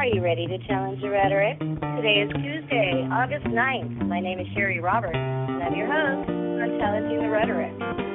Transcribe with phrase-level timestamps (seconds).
[0.00, 1.58] Are you ready to challenge the rhetoric?
[1.58, 4.08] Today is Tuesday, August 9th.
[4.08, 8.09] My name is Cheri Roberts, and I'm your host on Challenging the Rhetoric.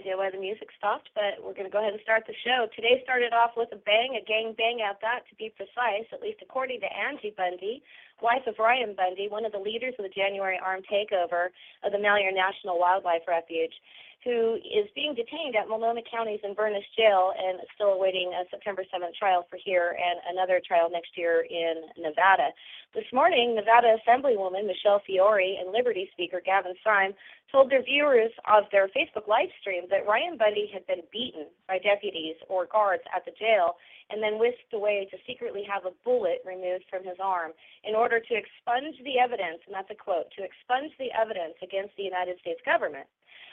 [0.00, 2.64] Idea why the music stopped, but we're going to go ahead and start the show.
[2.72, 6.24] Today started off with a bang, a gang bang at that, to be precise, at
[6.24, 7.84] least according to Angie Bundy,
[8.24, 11.52] wife of Ryan Bundy, one of the leaders of the January armed takeover
[11.84, 13.76] of the Malheur National Wildlife Refuge
[14.24, 19.14] who is being detained at Multnomah County's Inverness Jail and still awaiting a September 7th
[19.16, 22.52] trial for here and another trial next year in Nevada.
[22.92, 27.14] This morning, Nevada Assemblywoman Michelle Fiore and Liberty Speaker Gavin Seim
[27.50, 31.78] told their viewers of their Facebook live stream that Ryan Bundy had been beaten by
[31.78, 33.76] deputies or guards at the jail
[34.10, 37.52] and then whisked away to secretly have a bullet removed from his arm
[37.84, 41.96] in order to expunge the evidence, and that's a quote, to expunge the evidence against
[41.96, 43.06] the United States government.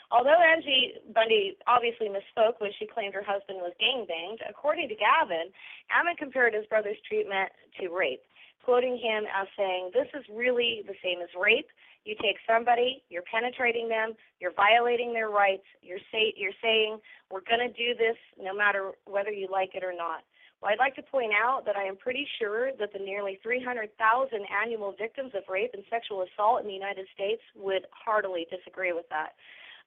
[0.10, 4.96] Although Angie Bundy obviously misspoke when she claimed her husband was gang banged, according to
[4.96, 5.52] Gavin,
[5.92, 8.24] Ammon compared his brother's treatment to rape,
[8.64, 11.68] quoting him as saying, This is really the same as rape.
[12.06, 17.44] You take somebody, you're penetrating them, you're violating their rights, you're, say, you're saying, We're
[17.44, 20.24] going to do this no matter whether you like it or not.
[20.62, 23.92] Well, I'd like to point out that I am pretty sure that the nearly 300,000
[24.48, 29.06] annual victims of rape and sexual assault in the United States would heartily disagree with
[29.10, 29.36] that.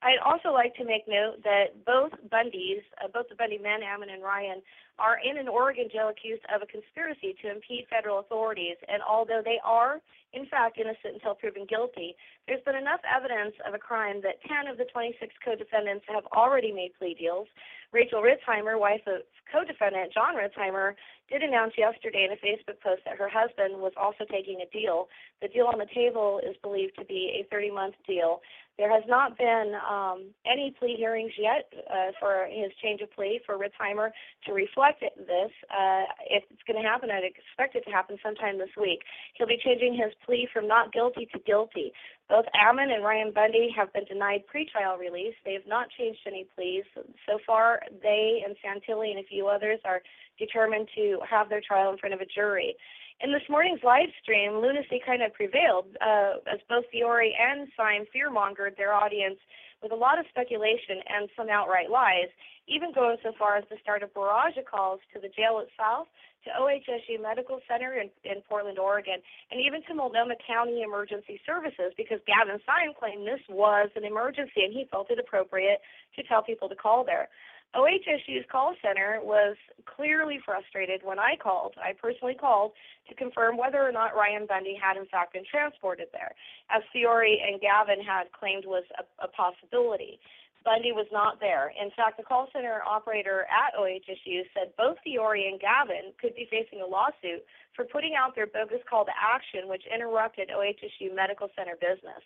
[0.03, 4.09] I'd also like to make note that both Bundys, uh, both the Bundy men, Ammon
[4.09, 4.63] and Ryan,
[5.01, 8.77] are in an Oregon jail accused of a conspiracy to impede federal authorities.
[8.87, 9.99] And although they are,
[10.37, 12.15] in fact, innocent until proven guilty,
[12.47, 16.29] there's been enough evidence of a crime that 10 of the 26 co defendants have
[16.37, 17.49] already made plea deals.
[17.93, 20.95] Rachel Ritzheimer, wife of co defendant Jon Ritzheimer,
[21.31, 25.09] did announce yesterday in a Facebook post that her husband was also taking a deal.
[25.41, 28.43] The deal on the table is believed to be a 30 month deal.
[28.79, 33.41] There has not been um, any plea hearings yet uh, for his change of plea
[33.45, 34.11] for Ritzheimer
[34.47, 35.53] to reflect this.
[35.71, 39.01] Uh, if it's going to happen, I'd expect it to happen sometime this week.
[39.37, 41.93] He'll be changing his plea from not guilty to guilty.
[42.29, 45.35] Both Ammon and Ryan Bundy have been denied pretrial release.
[45.45, 46.85] They have not changed any pleas.
[47.27, 50.03] So far, they and Santilli and a few others are
[50.39, 52.77] determined to have their trial in front of a jury.
[53.23, 58.07] In this morning's live stream, lunacy kind of prevailed uh, as both Fiore and Seim
[58.15, 59.37] fearmongered their audience
[59.83, 62.29] with a lot of speculation and some outright lies,
[62.69, 66.09] even going so far as to start a barrage of calls to the jail itself,
[66.45, 69.21] to OHSU Medical Center in, in Portland, Oregon,
[69.51, 74.65] and even to Multnomah County Emergency Services because Gavin Seim claimed this was an emergency
[74.65, 75.81] and he felt it appropriate
[76.17, 77.29] to tell people to call there.
[77.75, 81.75] OHSU's call center was clearly frustrated when I called.
[81.79, 82.73] I personally called
[83.09, 86.35] to confirm whether or not Ryan Bundy had in fact been transported there,
[86.71, 90.19] as Fiore and Gavin had claimed was a, a possibility.
[90.65, 91.73] Bundy was not there.
[91.81, 96.49] In fact, the call center operator at OHSU said both Fiore and Gavin could be
[96.51, 101.49] facing a lawsuit for putting out their bogus call to action, which interrupted OHSU Medical
[101.57, 102.21] Center business.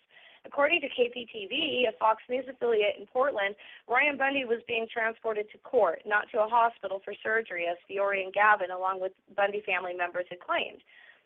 [0.45, 3.55] According to KPTV, a Fox News affiliate in Portland,
[3.89, 8.23] Ryan Bundy was being transported to court, not to a hospital for surgery, as Fiore
[8.23, 10.81] and Gavin, along with Bundy family members, had claimed.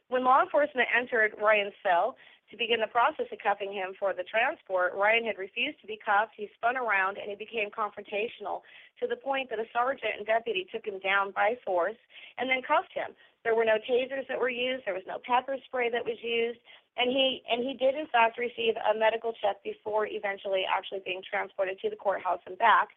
[0.08, 2.16] When law enforcement entered Ryan's cell
[2.52, 6.00] to begin the process of cuffing him for the transport, Ryan had refused to be
[6.02, 6.34] cuffed.
[6.36, 8.66] He spun around and he became confrontational
[9.00, 12.00] to the point that a sergeant and deputy took him down by force
[12.38, 13.14] and then cuffed him.
[13.44, 14.84] There were no tasers that were used.
[14.86, 16.60] There was no pepper spray that was used
[17.00, 21.22] and he and he did in fact receive a medical check before eventually actually being
[21.24, 22.90] transported to the courthouse and back.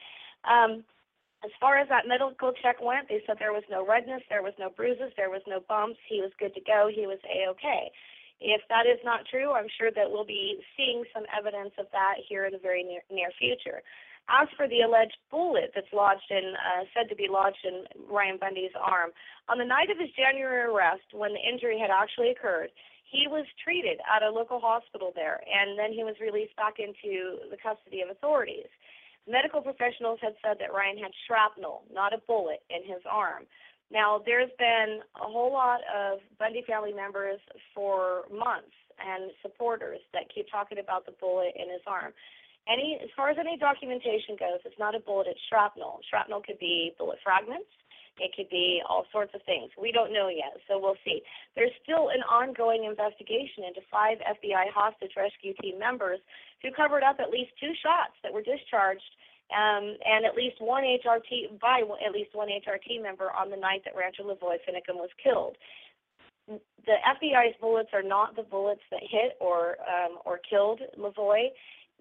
[0.45, 0.83] Um,
[1.45, 4.55] as far as that medical check went, they said there was no redness, there was
[4.59, 5.99] no bruises, there was no bumps.
[6.09, 6.91] He was good to go.
[6.93, 7.91] He was a okay.
[8.43, 12.19] If that is not true, I'm sure that we'll be seeing some evidence of that
[12.27, 13.87] here in the very near, near future.
[14.29, 18.39] As for the alleged bullet that's lodged in, uh, said to be lodged in Ryan
[18.39, 19.11] Bundy's arm,
[19.49, 22.71] on the night of his January arrest, when the injury had actually occurred,
[23.07, 27.45] he was treated at a local hospital there, and then he was released back into
[27.51, 28.71] the custody of authorities.
[29.29, 33.47] Medical professionals had said that Ryan had shrapnel, not a bullet, in his arm.
[33.93, 37.39] Now, there's been a whole lot of Bundy family members
[37.75, 42.17] for months and supporters that keep talking about the bullet in his arm.
[42.65, 46.01] Any, as far as any documentation goes, it's not a bullet, it's shrapnel.
[46.09, 47.69] Shrapnel could be bullet fragments,
[48.17, 49.69] it could be all sorts of things.
[49.77, 51.21] We don't know yet, so we'll see.
[51.57, 56.21] There's still an ongoing investigation into five FBI hostage rescue team members
[56.63, 59.11] who covered up at least two shots that were discharged
[59.53, 63.83] um, and at least one HRT by at least one HRT member on the night
[63.85, 65.57] that Rancher Lavoy Finicum was killed.
[66.49, 71.49] The FBI's bullets are not the bullets that hit or um, or killed Lavoy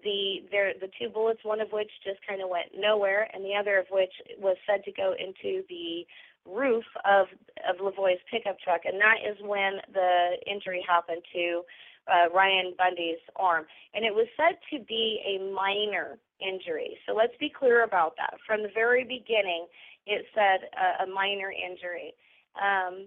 [0.02, 3.54] The there the two bullets, one of which just kind of went nowhere, and the
[3.54, 6.04] other of which was said to go into the
[6.44, 7.26] roof of
[7.68, 11.62] of Lavoy's pickup truck, and that is when the injury happened to
[12.08, 16.98] uh, Ryan Bundy's arm, and it was said to be a minor injury.
[17.06, 18.34] So let's be clear about that.
[18.46, 19.66] From the very beginning,
[20.06, 22.14] it said a, a minor injury.
[22.58, 23.06] Um,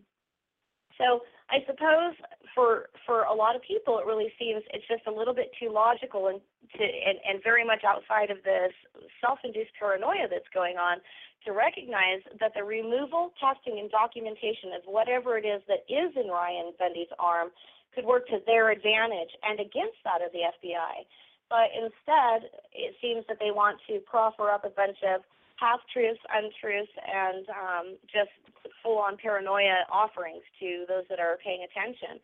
[0.97, 1.21] so
[1.51, 2.15] I suppose
[2.55, 5.69] for for a lot of people, it really seems it's just a little bit too
[5.69, 6.39] logical and
[6.79, 8.71] to and, and very much outside of this
[9.19, 10.97] self-induced paranoia that's going on
[11.45, 16.31] to recognize that the removal, testing, and documentation of whatever it is that is in
[16.31, 17.53] Ryan Bundy's arm
[17.93, 21.05] could work to their advantage and against that of the FBI.
[21.49, 25.21] But instead, it seems that they want to proffer up a bunch of
[25.59, 28.33] half truths, untruths, and um, just
[28.83, 32.19] full on paranoia offerings to those that are paying attention.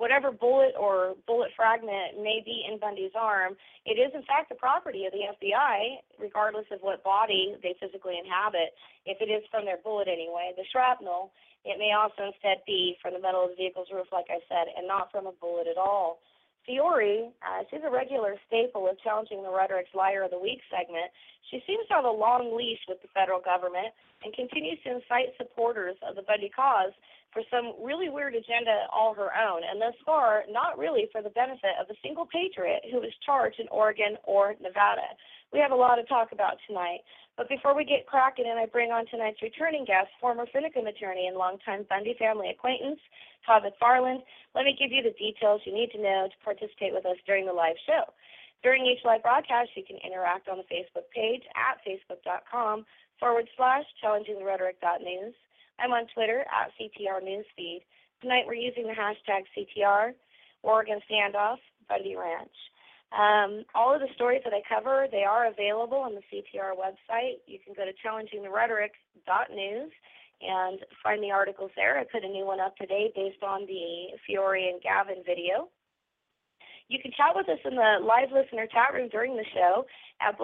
[0.00, 3.52] Whatever bullet or bullet fragment may be in Bundy's arm,
[3.84, 8.16] it is in fact the property of the FBI, regardless of what body they physically
[8.16, 8.72] inhabit,
[9.04, 10.56] if it is from their bullet anyway.
[10.56, 11.32] The shrapnel,
[11.68, 14.72] it may also instead be from the metal of the vehicle's roof, like I said,
[14.72, 16.24] and not from a bullet at all.
[16.66, 21.10] Fiore, uh, she's a regular staple of Challenging the Rhetoric's Liar of the Week segment.
[21.50, 23.90] She seems to have a long leash with the federal government
[24.24, 26.92] and continues to incite supporters of the Bundy cause
[27.32, 31.30] for some really weird agenda all her own, and thus far, not really for the
[31.30, 35.14] benefit of a single patriot who is charged in Oregon or Nevada.
[35.52, 37.00] We have a lot to talk about tonight.
[37.36, 41.26] But before we get cracking and I bring on tonight's returning guest, former Finicum attorney
[41.26, 43.00] and longtime Bundy family acquaintance,
[43.46, 44.22] Todd Macfarlane,
[44.54, 47.46] let me give you the details you need to know to participate with us during
[47.46, 48.12] the live show.
[48.62, 52.84] During each live broadcast, you can interact on the Facebook page at facebook.com
[53.18, 55.34] forward slash challengingtherhetoric.news.
[55.80, 57.80] I'm on Twitter at CTR Newsfeed.
[58.20, 60.12] Tonight we're using the hashtag CTR,
[60.62, 61.56] Oregon Standoff,
[61.88, 62.52] Bundy Ranch.
[63.16, 67.40] Um, all of the stories that I cover, they are available on the CTR website.
[67.46, 69.90] You can go to challengingtherhetoric.news
[70.42, 71.98] and find the articles there.
[71.98, 75.70] I put a new one up today based on the Fiore and Gavin video.
[76.88, 79.86] You can chat with us in the live listener chat room during the show
[80.20, 80.38] at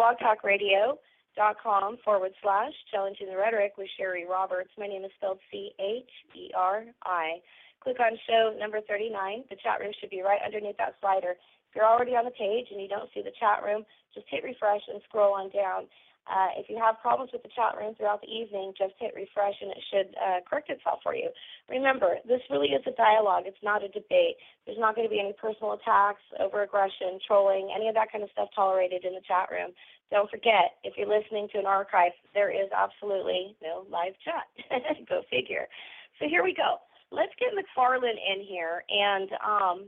[1.36, 4.70] blogtalkradio.com forward slash challenging the rhetoric with Cheri Roberts.
[4.78, 7.40] My name is spelled C H E R I.
[7.80, 9.44] Click on show number 39.
[9.50, 11.36] The chat room should be right underneath that slider
[11.76, 13.84] you're already on the page and you don't see the chat room,
[14.16, 15.84] just hit refresh and scroll on down.
[16.26, 19.54] Uh, if you have problems with the chat room throughout the evening, just hit refresh
[19.62, 21.30] and it should uh, correct itself for you.
[21.70, 23.44] Remember, this really is a dialogue.
[23.46, 24.34] It's not a debate.
[24.66, 28.24] There's not going to be any personal attacks, over aggression, trolling, any of that kind
[28.24, 29.70] of stuff tolerated in the chat room.
[30.10, 34.50] Don't forget, if you're listening to an archive, there is absolutely no live chat.
[35.08, 35.70] go figure.
[36.18, 36.82] So here we go.
[37.14, 39.78] Let's get Macfarlane in here and um,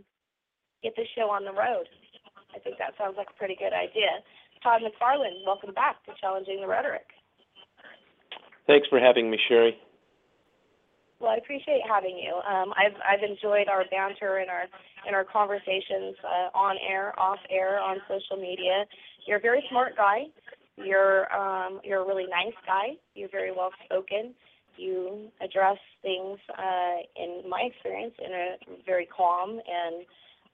[0.82, 1.88] get the show on the road.
[2.54, 4.22] I think that sounds like a pretty good idea.
[4.62, 7.06] Todd Macfarlane, welcome back to Challenging the Rhetoric.
[8.66, 9.76] Thanks for having me, Cheri.
[11.20, 12.34] Well, I appreciate having you.
[12.46, 14.64] Um, I've I've enjoyed our banter and our
[15.06, 18.84] and our conversations uh, on air, off air, on social media.
[19.26, 20.26] You're a very smart guy.
[20.76, 22.94] You're um, you're a really nice guy.
[23.14, 24.34] You're very well spoken.
[24.76, 30.06] You address things, uh, in my experience, in a very calm and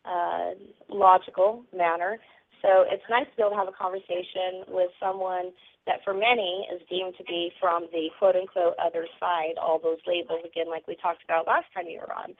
[0.05, 0.51] uh,
[0.89, 2.19] logical manner.
[2.63, 5.53] So it's nice to be able to have a conversation with someone
[5.87, 10.01] that for many is deemed to be from the quote unquote other side, all those
[10.07, 12.33] labels again, like we talked about last time you were on.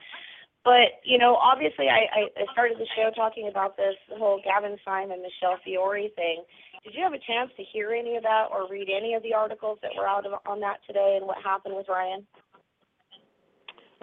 [0.65, 5.21] But, you know, obviously I, I started the show talking about this whole Gavin Simon,
[5.21, 6.41] Michelle Fiore thing.
[6.83, 9.33] Did you have a chance to hear any of that or read any of the
[9.33, 12.25] articles that were out of, on that today and what happened with Ryan?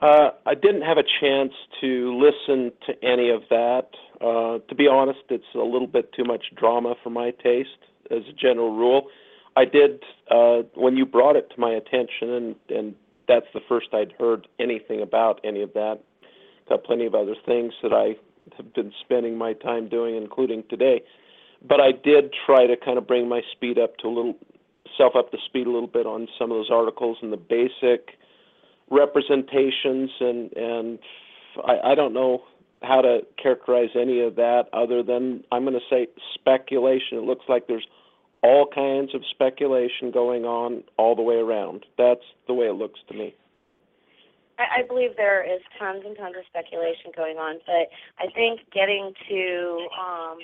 [0.02, 3.90] Uh, I didn't have a chance to listen to any of that.
[4.20, 7.78] Uh, to be honest, it's a little bit too much drama for my taste,
[8.10, 9.06] as a general rule.
[9.56, 12.94] I did uh, when you brought it to my attention, and and
[13.28, 16.00] that's the first I'd heard anything about any of that.
[16.68, 18.16] Got plenty of other things that I
[18.56, 21.02] have been spending my time doing, including today.
[21.66, 24.34] But I did try to kind of bring my speed up to a little
[24.98, 28.18] self up to speed a little bit on some of those articles and the basic
[28.92, 30.98] representations and and
[31.64, 32.42] I, I don't know
[32.82, 37.18] how to characterize any of that other than I'm going to say speculation.
[37.18, 37.86] It looks like there's
[38.42, 41.86] all kinds of speculation going on all the way around.
[41.96, 43.34] That's the way it looks to me.
[44.58, 49.10] I, believe there is tons and tons of speculation going on, but I think getting
[49.30, 50.38] to um,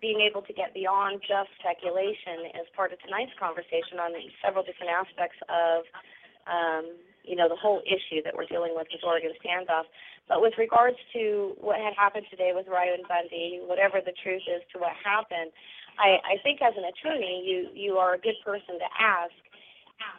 [0.00, 4.10] being able to get beyond just speculation is part of tonight's conversation on
[4.42, 5.86] several different aspects of
[6.50, 6.98] um,
[7.30, 9.86] you know, the whole issue that we're dealing with with Oregon standoff.
[10.26, 14.66] But with regards to what had happened today with Ryan Bundy, whatever the truth is
[14.74, 15.54] to what happened,
[15.94, 19.30] I, I think as an attorney, you you are a good person to ask.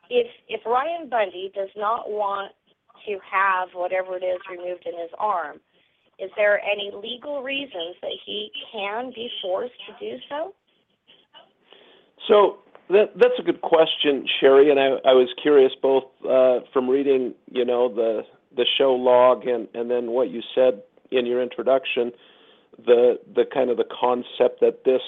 [0.10, 2.56] If if Ryan Bundy does not want
[3.06, 5.60] to have whatever it is removed in his arm,
[6.18, 10.53] is there any legal reasons that he can be forced to do so?
[12.27, 12.60] So
[12.91, 17.33] that that's a good question, Cheri, and I, I was curious both uh, from reading,
[17.51, 18.21] you know, the
[18.55, 22.12] the show log and and then what you said in your introduction,
[22.86, 25.01] the the kind of the concept that this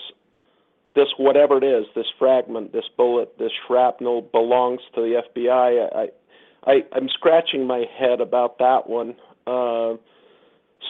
[0.96, 5.96] this whatever it is, this fragment, this bullet, this shrapnel belongs to the FBI.
[5.96, 9.16] I, I I'm scratching my head about that one.
[9.46, 9.98] Uh,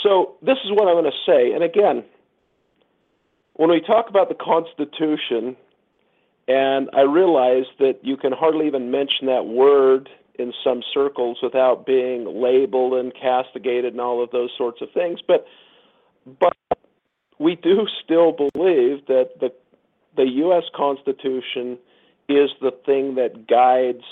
[0.01, 2.03] so this is what I'm going to say, and again,
[3.53, 5.55] when we talk about the Constitution
[6.47, 11.85] and I realize that you can hardly even mention that word in some circles without
[11.85, 15.19] being labeled and castigated and all of those sorts of things.
[15.27, 15.45] But
[16.39, 16.53] but
[17.39, 19.51] we do still believe that the
[20.15, 21.77] the US Constitution
[22.29, 24.03] is the thing that guides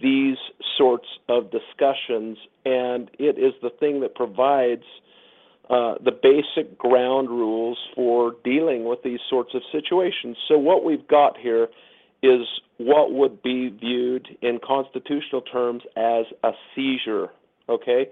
[0.00, 0.38] these
[0.76, 4.84] sorts of discussions and it is the thing that provides
[5.70, 10.36] uh, the basic ground rules for dealing with these sorts of situations.
[10.48, 11.68] So, what we've got here
[12.22, 12.40] is
[12.78, 17.28] what would be viewed in constitutional terms as a seizure.
[17.68, 18.08] Okay?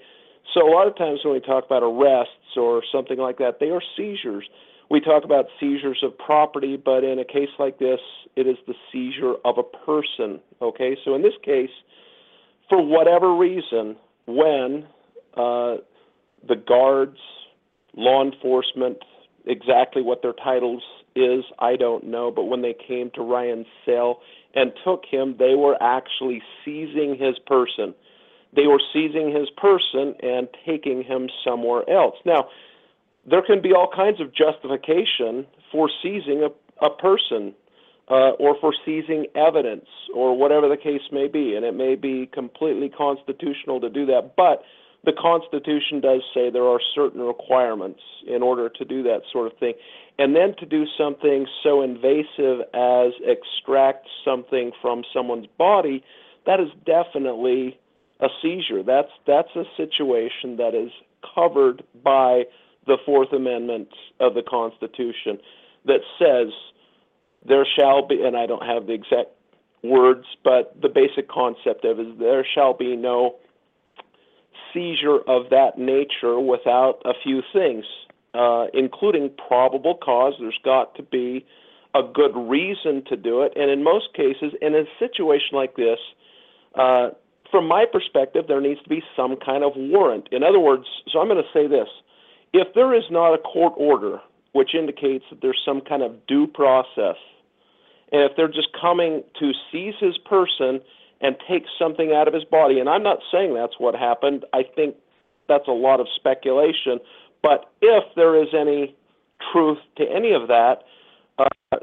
[0.55, 3.71] So, a lot of times when we talk about arrests or something like that, they
[3.71, 4.49] are seizures.
[4.89, 8.01] We talk about seizures of property, but in a case like this,
[8.37, 10.41] it is the seizure of a person.
[10.63, 10.97] Okay?
[11.05, 11.71] So, in this case,
[12.69, 14.87] for whatever reason, when
[15.37, 15.79] uh,
[16.49, 17.19] the guards
[17.97, 18.99] law enforcement,
[19.47, 20.83] exactly what their titles
[21.15, 22.31] is, I don't know.
[22.31, 24.21] But when they came to Ryan's cell
[24.55, 27.95] and took him, they were actually seizing his person.
[28.55, 32.17] They were seizing his person and taking him somewhere else.
[32.25, 32.49] Now,
[33.29, 37.55] there can be all kinds of justification for seizing a, a person
[38.09, 42.29] uh, or for seizing evidence or whatever the case may be, and it may be
[42.33, 44.33] completely constitutional to do that.
[44.37, 44.63] But
[45.05, 49.59] the Constitution does say there are certain requirements in order to do that sort of
[49.59, 49.75] thing.
[50.19, 56.05] And then to do something so invasive as extract something from someone's body,
[56.47, 57.79] that is definitely
[58.21, 58.83] a seizure.
[58.83, 60.91] That's that's a situation that is
[61.35, 62.45] covered by
[62.87, 63.89] the Fourth Amendment
[64.21, 65.39] of the Constitution
[65.87, 66.53] that says
[67.47, 69.31] there shall be, and I don't have the exact
[69.83, 73.37] words, but the basic concept of is there shall be no
[74.73, 77.85] seizure of that nature without a few things,
[78.35, 80.35] uh, including probable cause.
[80.39, 81.45] There's got to be
[81.95, 83.53] a good reason to do it.
[83.57, 85.99] And in most cases, in a situation like this,
[86.75, 87.11] uh,
[87.51, 90.29] from my perspective, there needs to be some kind of warrant.
[90.31, 91.89] In other words, so I'm going to say this
[92.53, 94.21] if there is not a court order
[94.53, 97.17] which indicates that there's some kind of due process,
[98.13, 100.81] and if they're just coming to seize his person
[101.21, 102.81] and take something out of his body.
[102.81, 104.45] And I'm not saying that's what happened.
[104.53, 104.97] I think
[105.49, 106.99] that's a lot of speculation.
[107.43, 108.95] But if there is any
[109.53, 110.83] truth to any of that,
[111.39, 111.79] uh,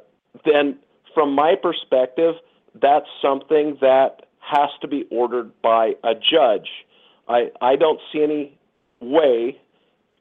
[0.46, 0.77] then
[1.13, 2.36] from my perspective,
[2.82, 6.70] that's something that has to be ordered by a judge.
[7.27, 8.58] I, I don't see any
[9.01, 9.60] way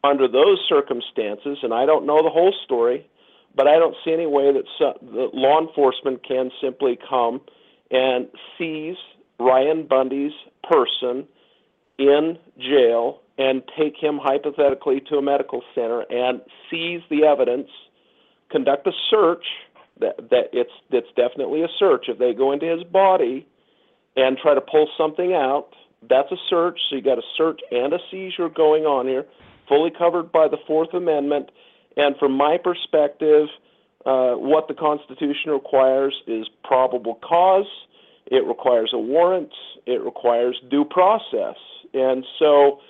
[0.02, 3.08] under those circumstances, and I don't know the whole story,
[3.54, 7.40] but I don't see any way that, so, that law enforcement can simply come
[7.90, 8.28] and
[8.59, 8.97] seize
[9.38, 10.33] Ryan Bundy's
[10.69, 11.26] person
[11.99, 16.40] in jail and take him hypothetically to a medical center and
[16.71, 17.69] seize the evidence,
[18.50, 19.45] conduct a search
[20.00, 22.07] that that it's it's definitely a search.
[22.09, 23.47] If they go into his body
[24.16, 25.69] and try to pull something out,
[26.09, 26.78] that's a search.
[26.88, 29.26] So you got a search and a seizure going on here,
[29.69, 31.50] fully covered by the Fourth Amendment.
[31.97, 33.49] And from my perspective,
[34.13, 37.67] what the Constitution requires is probable cause
[38.27, 39.53] it requires a warrant.
[39.87, 41.57] It requires due process.
[41.95, 42.81] And so,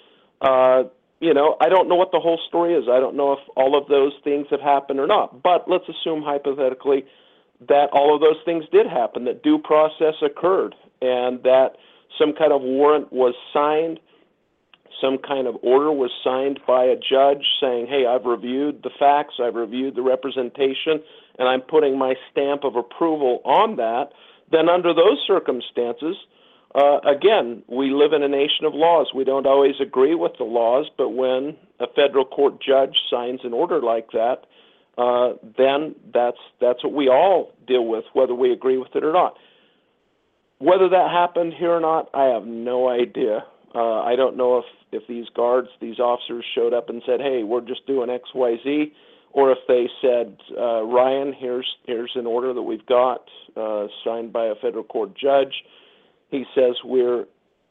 [0.41, 0.85] uh,
[1.21, 2.85] you know, I don't know what the whole story is.
[2.91, 5.43] I don't know if all of those things have happened or not.
[5.43, 7.05] But let's assume hypothetically
[7.69, 11.77] that all of those things did happen, that due process occurred, and that
[12.19, 14.01] some kind of warrant was signed,
[15.01, 19.35] some kind of order was signed by a judge saying, hey, I've reviewed the facts,
[19.43, 21.03] I've reviewed the representation,
[21.39, 24.13] and I'm putting my stamp of approval on that
[24.51, 26.17] then under those circumstances,
[26.75, 29.13] uh, again, we live in a nation of laws.
[29.15, 33.53] We don't always agree with the laws, but when a federal court judge signs an
[33.53, 34.45] order like that,
[34.99, 39.13] uh, then that's that's what we all deal with, whether we agree with it or
[39.13, 39.37] not.
[40.59, 43.45] Whether that happened here or not, I have no idea.
[43.75, 44.65] Uh, I don't know if
[44.97, 48.57] if these guards, these officers, showed up and said, "Hey, we're just doing X, Y,
[48.65, 48.93] Z,"
[49.33, 54.33] or if they said, uh, Ryan, here's here's an order that we've got uh, signed
[54.33, 55.53] by a federal court judge.
[56.31, 57.27] He says we're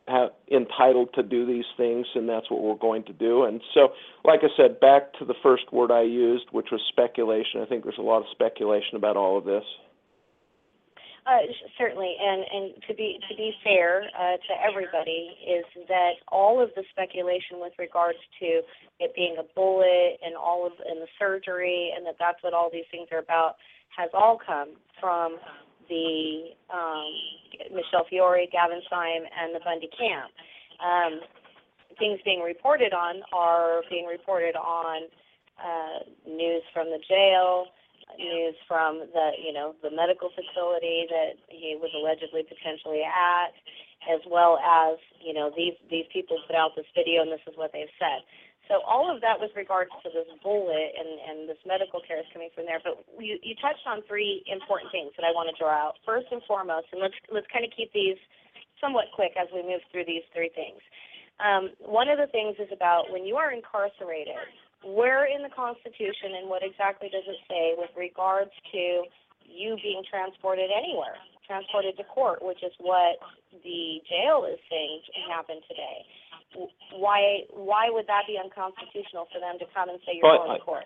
[0.07, 3.45] ha- entitled to do these things, and that's what we're going to do.
[3.45, 3.89] And so,
[4.23, 7.61] like I said, back to the first word I used, which was speculation.
[7.61, 9.63] I think there's a lot of speculation about all of this.
[11.25, 11.41] Uh,
[11.75, 16.69] certainly, and and to be to be fair uh, to everybody, is that all of
[16.75, 18.61] the speculation with regards to
[18.99, 22.69] it being a bullet and all of and the surgery and that that's what all
[22.71, 23.55] these things are about
[23.97, 25.37] has all come from
[25.89, 27.09] the um,
[27.73, 30.29] Michelle Fiore, Gavin Seim, and the Bundy camp.
[30.77, 31.21] Um,
[31.97, 35.03] things being reported on are being reported on
[35.57, 37.65] uh, news from the jail
[38.17, 43.53] news from the you know the medical facility that he was allegedly potentially at,
[44.07, 47.57] as well as you know these these people put out this video and this is
[47.57, 48.23] what they've said.
[48.65, 52.29] So all of that with regards to this bullet and and this medical care is
[52.33, 52.81] coming from there.
[52.81, 56.01] But you you touched on three important things that I want to draw out.
[56.05, 58.17] First and foremost, and let's let's kind of keep these
[58.81, 60.81] somewhat quick as we move through these three things.
[61.39, 64.39] Um, one of the things is about when you are incarcerated
[64.85, 69.09] where in the Constitution and what exactly does it say with regards to
[69.41, 73.17] you being transported anywhere, transported to court, which is what
[73.51, 76.05] the jail is saying happened today.
[76.93, 80.51] Why why would that be unconstitutional for them to come and say you're but going
[80.51, 80.85] I, to court?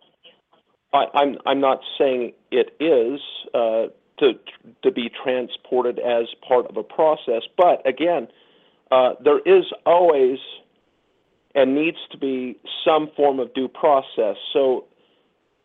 [0.93, 3.19] I, I'm I'm not saying it is
[3.53, 4.33] uh, to
[4.81, 8.27] to be transported as part of a process, but again,
[8.91, 10.39] uh, there is always
[11.55, 14.37] and needs to be some form of due process.
[14.53, 14.85] So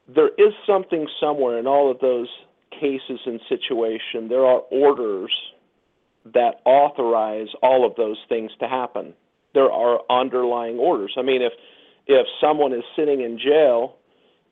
[0.09, 2.29] there is something somewhere in all of those
[2.71, 4.29] cases and situation.
[4.29, 5.33] There are orders
[6.33, 9.15] that authorize all of those things to happen.
[9.53, 11.15] There are underlying orders.
[11.17, 11.53] I mean, if
[12.07, 13.97] if someone is sitting in jail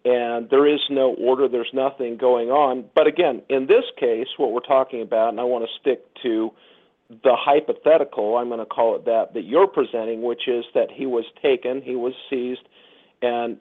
[0.04, 2.84] and there is no order, there's nothing going on.
[2.94, 6.50] But again, in this case, what we're talking about, and I want to stick to
[7.22, 11.06] the hypothetical, I'm going to call it that, that you're presenting, which is that he
[11.06, 12.66] was taken, he was seized,
[13.20, 13.58] and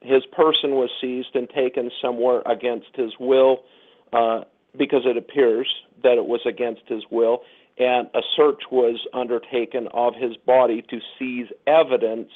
[0.00, 3.64] his person was seized and taken somewhere against his will
[4.12, 4.40] uh,
[4.76, 5.68] because it appears
[6.02, 7.42] that it was against his will,
[7.78, 12.30] and a search was undertaken of his body to seize evidence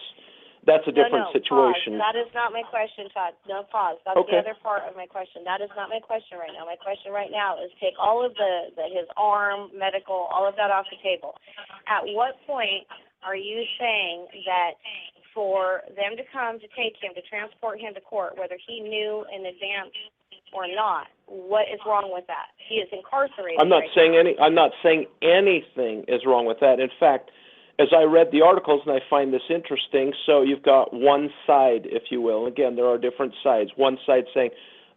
[0.62, 1.98] that's a different no, no, situation.
[1.98, 2.06] Pause.
[2.06, 3.34] That is not my question, Todd.
[3.50, 3.98] No, pause.
[4.06, 4.38] That's okay.
[4.38, 5.42] the other part of my question.
[5.42, 6.62] That is not my question right now.
[6.62, 10.54] My question right now is take all of the, the his arm, medical, all of
[10.54, 11.34] that off the table.
[11.90, 12.86] At what point
[13.26, 14.78] are you saying that
[15.34, 19.26] for them to come to take him, to transport him to court, whether he knew
[19.34, 19.90] in advance
[20.54, 22.54] or not, what is wrong with that?
[22.68, 23.58] He is incarcerated.
[23.58, 24.22] I'm not right saying now.
[24.22, 24.38] any.
[24.38, 26.78] I'm not saying anything is wrong with that.
[26.78, 27.34] In fact
[27.78, 31.86] as I read the articles, and I find this interesting, so you've got one side,
[31.86, 32.46] if you will.
[32.46, 33.70] Again, there are different sides.
[33.76, 34.50] One side saying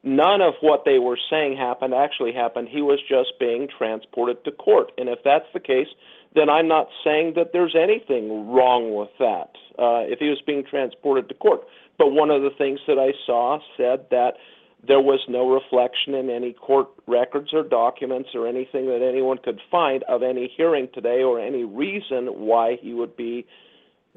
[0.03, 2.69] none of what they were saying happened actually happened.
[2.69, 4.91] He was just being transported to court.
[4.97, 5.87] And if that's the case,
[6.35, 10.63] then I'm not saying that there's anything wrong with that uh, if he was being
[10.63, 11.61] transported to court.
[11.97, 14.33] But one of the things that I saw said that
[14.87, 19.59] there was no reflection in any court records or documents or anything that anyone could
[19.71, 23.45] find of any hearing today or any reason why he would be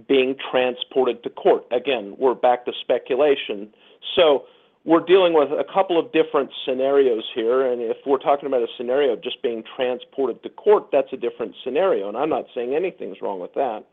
[0.06, 1.64] being transported to court.
[1.72, 3.68] Again, we're back to speculation.
[4.14, 4.44] So
[4.84, 8.68] we're dealing with a couple of different scenarios here, and if we're talking about a
[8.76, 12.74] scenario of just being transported to court, that's a different scenario, and I'm not saying
[12.74, 13.84] anything's wrong with that.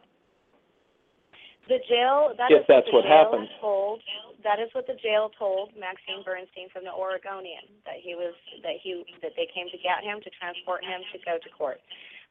[1.68, 2.34] The jail.
[2.38, 3.50] That if is that's what, what the jail happened.
[3.58, 4.02] Told,
[4.46, 8.78] that is what the jail told Maxine Bernstein from the Oregonian that he was that
[8.78, 11.82] he that they came to get him to transport him to go to court.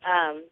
[0.06, 0.46] Um,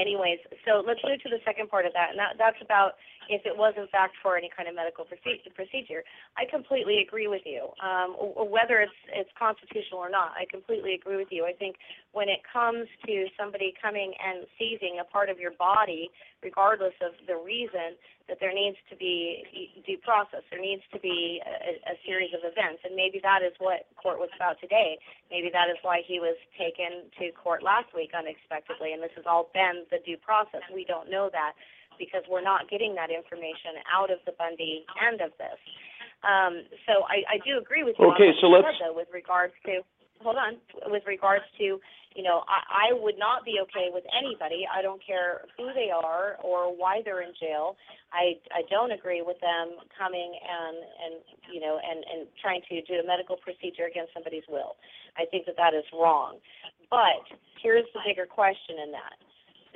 [0.00, 2.96] anyways, so let's move to the second part of that, and that that's about
[3.28, 6.02] if it was in fact for any kind of medical procedure.
[6.36, 7.68] I completely agree with you.
[7.84, 8.16] Um,
[8.48, 11.44] whether it's it's constitutional or not, I completely agree with you.
[11.44, 11.76] I think
[12.12, 16.10] when it comes to somebody coming and seizing a part of your body,
[16.42, 20.44] regardless of the reason, that there needs to be due process.
[20.52, 24.20] There needs to be a, a series of events, and maybe that is what court
[24.20, 25.00] was about today.
[25.32, 29.24] Maybe that is why he was taken to court last week unexpectedly, and this has
[29.24, 30.60] all been the due process.
[30.68, 31.56] We don't know that
[31.98, 35.58] because we're not getting that information out of the Bundy end of this.
[36.22, 38.66] Um, so I, I do agree with you okay, on so you let's...
[38.78, 39.82] said, though, with regards to
[40.22, 40.58] hold on,
[40.90, 41.78] with regards to
[42.18, 44.66] you know, I, I would not be okay with anybody.
[44.66, 47.76] I don't care who they are or why they're in jail.
[48.10, 51.14] I I don't agree with them coming and and
[51.46, 54.74] you know and and trying to do a medical procedure against somebody's will.
[55.14, 56.42] I think that that is wrong.
[56.90, 57.22] But
[57.62, 59.14] here's the bigger question in that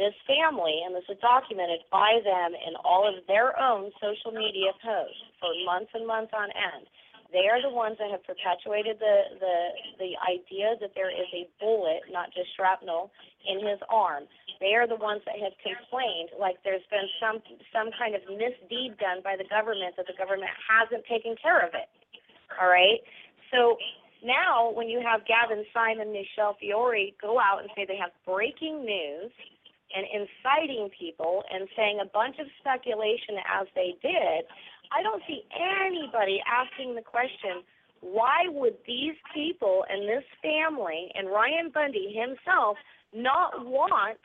[0.03, 4.75] this family, and this is documented by them in all of their own social media
[4.83, 6.91] posts for months and months on end,
[7.31, 9.57] They are the ones that have perpetuated the, the,
[10.03, 13.15] the idea that there is a bullet, not just shrapnel,
[13.47, 14.27] in his arm.
[14.59, 17.38] They are the ones that have complained like there's been some,
[17.71, 21.79] some kind of misdeed done by the government that the government hasn't taken care of
[21.79, 21.87] it.
[22.59, 23.01] All right?
[23.55, 23.79] So
[24.23, 28.85] now, when you have Gavin Simon, Michelle Fiore go out and say they have breaking
[28.85, 29.33] news
[29.94, 34.44] and inciting people and saying a bunch of speculation as they did,
[34.92, 37.64] I don't see anybody asking the question,
[38.00, 42.76] why would these people and this family and Ryan Bundy himself
[43.14, 44.18] not want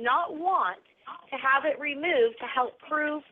[0.00, 0.80] not want
[1.28, 3.22] to have it removed to help prove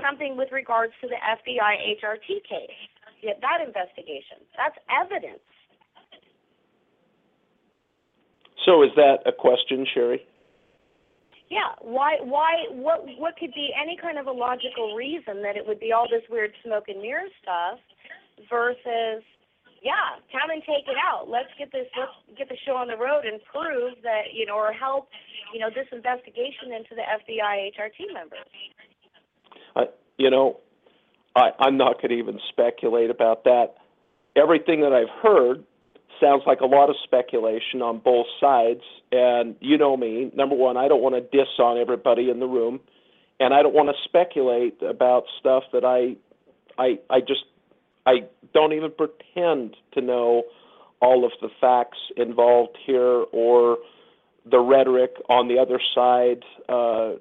[0.00, 2.80] something with regards to the FBI HRT case?
[3.20, 4.40] Get that investigation.
[4.56, 5.42] That's evidence.
[8.64, 10.20] So is that a question, Cheri?
[11.50, 11.74] Yeah.
[11.80, 12.18] Why?
[12.22, 12.66] Why?
[12.70, 13.04] What?
[13.18, 16.22] What could be any kind of a logical reason that it would be all this
[16.30, 17.78] weird smoke and mirror stuff
[18.48, 19.24] versus,
[19.82, 21.28] yeah, come and take it out.
[21.28, 21.86] Let's get this.
[21.98, 25.08] Let's get the show on the road and prove that you know, or help,
[25.52, 28.46] you know, this investigation into the FBI HRT members.
[29.74, 30.60] Uh, you know,
[31.34, 33.74] I, I'm not going to even speculate about that.
[34.36, 35.64] Everything that I've heard
[36.20, 38.82] sounds like a lot of speculation on both sides.
[39.12, 40.30] And you know me.
[40.34, 42.80] Number one, I don't want to diss on everybody in the room,
[43.38, 46.16] and I don't want to speculate about stuff that I,
[46.80, 47.44] I, I just,
[48.06, 48.20] I
[48.54, 50.44] don't even pretend to know
[51.00, 53.78] all of the facts involved here or
[54.50, 57.18] the rhetoric on the other side, uh,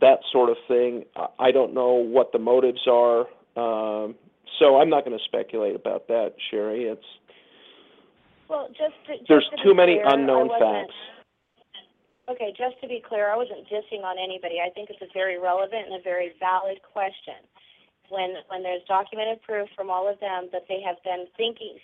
[0.00, 1.04] that sort of thing.
[1.38, 3.20] I don't know what the motives are.
[3.56, 4.14] Um,
[4.58, 6.84] so I'm not going to speculate about that, Cheri.
[6.84, 7.04] It's
[8.50, 10.98] well, just to, just there's to too be many clear, unknown I wasn't- facts.
[12.30, 14.62] Okay, just to be clear, I wasn't dissing on anybody.
[14.62, 17.34] I think it's a very relevant and a very valid question.
[18.10, 21.78] When when there's documented proof from all of them that they have been thinking,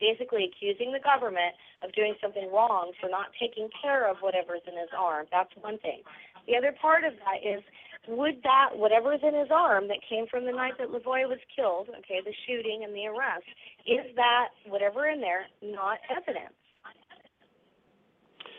[0.00, 4.76] basically accusing the government of doing something wrong for not taking care of whatever's in
[4.76, 5.26] his arm.
[5.32, 6.00] That's one thing.
[6.46, 7.60] The other part of that is
[8.08, 11.88] would that whatever's in his arm that came from the night that Lavoy was killed,
[12.00, 13.44] okay, the shooting and the arrest,
[13.86, 16.56] is that whatever in there not evidence?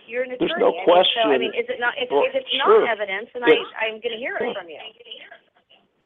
[0.08, 0.62] You're an There's attorney.
[0.62, 1.40] no I mean, so I question.
[1.40, 1.94] mean, is it not?
[1.98, 2.82] If, Well, if it's sure.
[2.82, 4.80] not evidence, then It's- I I'm going to hear it from you.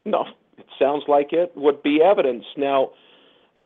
[0.04, 0.26] No,
[0.58, 2.44] it sounds like it would be evidence.
[2.56, 2.90] Now,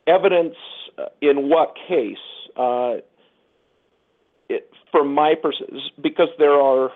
[0.06, 0.54] evidence
[0.96, 2.16] uh, in what case?
[2.56, 2.98] Uh,
[4.48, 6.92] it, from my pers- because there are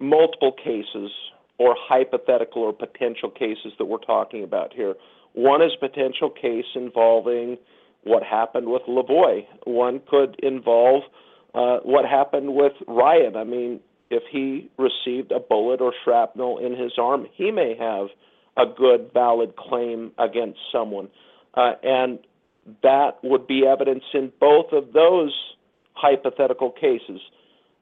[0.00, 1.10] multiple cases
[1.58, 4.94] or hypothetical or potential cases that we're talking about here.
[5.34, 7.58] One is potential case involving
[8.04, 9.46] what happened with Lavoy.
[9.64, 11.02] One could involve
[11.54, 13.36] uh, what happened with Ryan.
[13.36, 18.08] I mean, if he received a bullet or shrapnel in his arm, he may have
[18.56, 21.08] a good, valid claim against someone.
[21.54, 22.18] Uh, and
[22.82, 25.34] that would be evidence in both of those
[25.94, 27.20] hypothetical cases.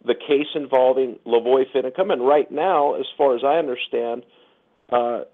[0.05, 4.25] The case involving Lavoy Finicum, and right now, as far as I understand,
[4.91, 5.25] uh,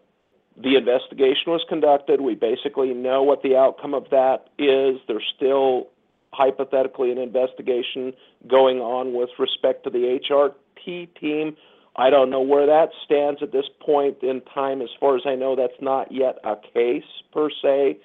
[0.56, 2.20] the investigation was conducted.
[2.20, 5.00] We basically know what the outcome of that is.
[5.06, 5.88] There's still
[6.32, 8.12] hypothetically an investigation
[8.48, 11.56] going on with respect to the HRT team.
[11.96, 14.82] I don't know where that stands at this point in time.
[14.82, 17.98] As far as I know, that's not yet a case per se.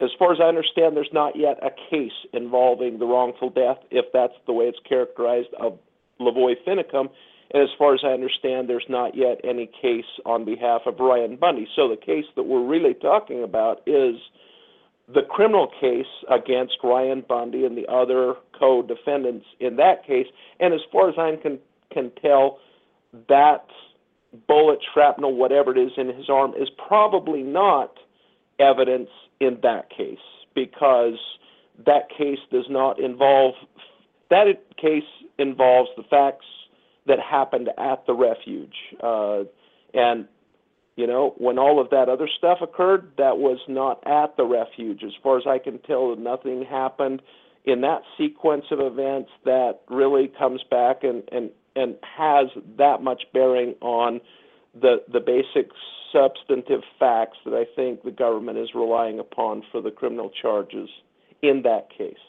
[0.00, 4.06] As far as I understand, there's not yet a case involving the wrongful death, if
[4.12, 5.78] that's the way it's characterized, of
[6.20, 7.08] Lavoy Finicum.
[7.52, 11.36] And as far as I understand, there's not yet any case on behalf of Ryan
[11.36, 11.66] Bundy.
[11.74, 14.16] So the case that we're really talking about is
[15.12, 20.26] the criminal case against Ryan Bundy and the other co-defendants in that case.
[20.58, 21.58] And as far as I can
[21.92, 22.58] can tell,
[23.28, 23.64] that
[24.48, 27.96] bullet, shrapnel, whatever it is in his arm, is probably not
[28.58, 30.18] evidence in that case
[30.54, 31.18] because
[31.84, 33.54] that case does not involve
[34.30, 35.04] that case
[35.38, 36.46] involves the facts
[37.06, 38.74] that happened at the refuge.
[39.02, 39.44] Uh,
[39.94, 40.26] and
[40.96, 45.02] you know when all of that other stuff occurred that was not at the refuge.
[45.04, 47.22] As far as i can tell nothing happened
[47.64, 52.46] in that sequence of events that really comes back and and and has
[52.78, 54.20] that much bearing on
[54.74, 55.70] the the basic
[56.12, 60.88] substantive facts that I think the government is relying upon for the criminal charges
[61.42, 62.22] in that case.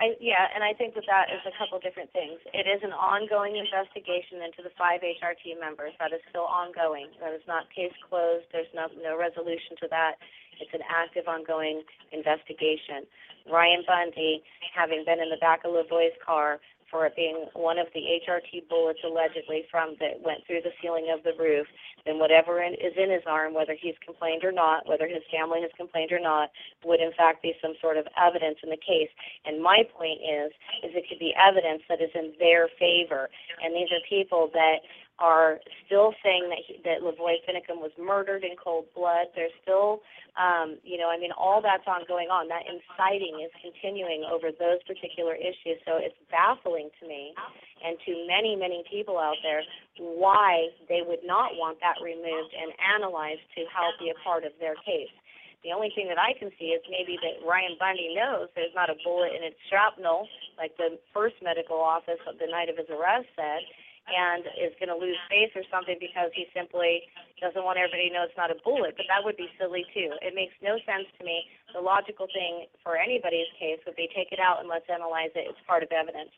[0.00, 2.40] I, yeah, and I think that that is a couple different things.
[2.56, 5.92] It is an ongoing investigation into the five HRT members.
[6.00, 7.12] That is still ongoing.
[7.20, 8.48] That is not case closed.
[8.48, 10.16] There's no, no resolution to that.
[10.56, 11.84] It's an active, ongoing
[12.16, 13.04] investigation.
[13.44, 14.40] Ryan Bundy,
[14.72, 18.68] having been in the back of Lavoy's car for it being one of the HRT
[18.68, 21.66] bullets allegedly from that went through the ceiling of the roof,
[22.04, 25.60] then whatever in, is in his arm, whether he's complained or not, whether his family
[25.62, 26.50] has complained or not,
[26.84, 29.10] would in fact be some sort of evidence in the case.
[29.44, 30.50] And my point is,
[30.82, 33.30] is it could be evidence that is in their favor.
[33.62, 34.82] And these are people that
[35.20, 39.28] are still saying that he, that Lavoy Finicum was murdered in cold blood.
[39.36, 40.00] There's still,
[40.40, 42.48] um, you know, I mean, all that's ongoing on.
[42.48, 45.76] That inciting is continuing over those particular issues.
[45.84, 47.36] So it's baffling to me
[47.84, 49.60] and to many, many people out there
[50.00, 54.56] why they would not want that removed and analyzed to help be a part of
[54.56, 55.12] their case.
[55.60, 58.88] The only thing that I can see is maybe that Ryan Bundy knows there's not
[58.88, 60.24] a bullet in its shrapnel,
[60.56, 63.60] like the first medical office of the night of his arrest said,
[64.10, 67.06] and is going to lose face or something because he simply
[67.38, 68.98] doesn't want everybody to know it's not a bullet.
[68.98, 70.12] But that would be silly too.
[70.20, 71.46] It makes no sense to me.
[71.72, 75.48] The logical thing for anybody's case would be take it out and let's analyze it.
[75.48, 76.34] It's part of evidence.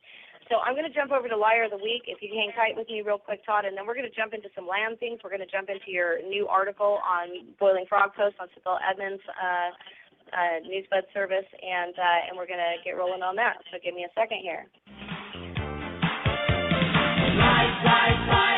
[0.51, 2.05] So I'm going to jump over to Liar of the Week.
[2.11, 4.35] If you hang tight with me real quick, Todd, and then we're going to jump
[4.35, 5.23] into some land things.
[5.23, 9.23] We're going to jump into your new article on Boiling Frog Post on Sibel Edmonds'
[9.33, 9.71] uh,
[10.33, 13.65] uh, Newsbud service, and uh, and we're to get rolling on that.
[13.71, 14.67] So give me a second here.
[17.85, 18.52] Now,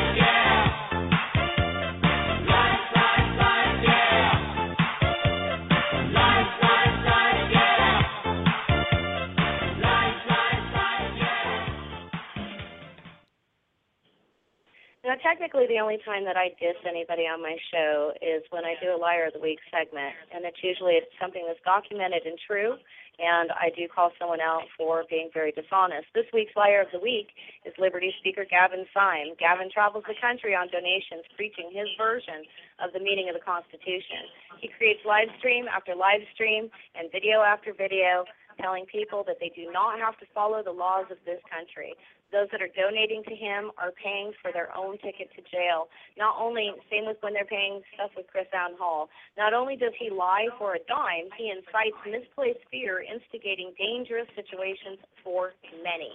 [15.35, 18.95] technically, the only time that I diss anybody on my show is when I do
[18.95, 22.79] a Liar of the Week segment, and it's usually something that's documented and true,
[23.19, 26.07] and I do call someone out for being very dishonest.
[26.15, 27.35] This week's Liar of the Week
[27.67, 29.35] is Liberty Speaker Gavin Seim.
[29.35, 32.47] Gavin travels the country on donations, preaching his version
[32.79, 34.31] of the meaning of the Constitution.
[34.63, 38.23] He creates live stream after live stream and video after video
[38.57, 41.95] telling people that they do not have to follow the laws of this country.
[42.33, 45.87] Those that are donating to him are paying for their own ticket to jail.
[46.19, 50.11] Not only, same with when they're paying stuff with KrisAnne Hall, not only does he
[50.11, 56.11] lie for a dime, he incites misplaced fear, instigating dangerous situations for many,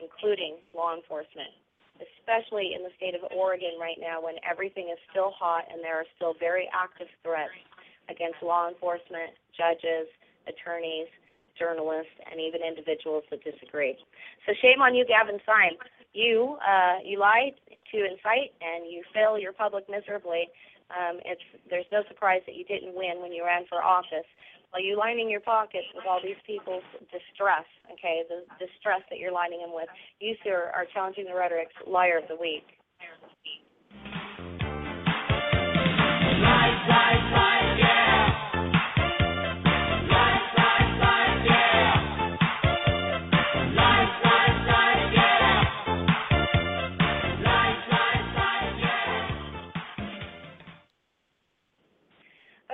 [0.00, 1.52] including law enforcement
[2.02, 5.94] especially in the state of Oregon right now when everything is still hot and there
[5.94, 7.54] are still very active threats
[8.10, 10.10] against law enforcement, judges,
[10.48, 11.08] attorneys,
[11.58, 13.96] journalists, and even individuals that disagree.
[14.46, 15.78] So shame on you, Gavin Seim.
[16.12, 17.54] You uh, you lied
[17.92, 20.48] to incite, and you fail your public miserably.
[20.90, 24.28] Um, it's there's no surprise that you didn't win when you ran for office.
[24.70, 26.82] While you lining your pockets with all these people's
[27.14, 29.86] distress, okay, the distress that you're lining them with,
[30.18, 32.66] you sir are challenging the rhetoric's liar of the week.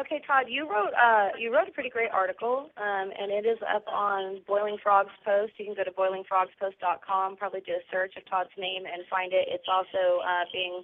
[0.00, 3.58] Okay, Todd, you wrote uh, you wrote a pretty great article, um, and it is
[3.68, 5.52] up on Boiling Frogs Post.
[5.60, 9.44] You can go to boilingfrogspost.com, probably do a search of Todd's name and find it.
[9.52, 10.80] It's also uh, being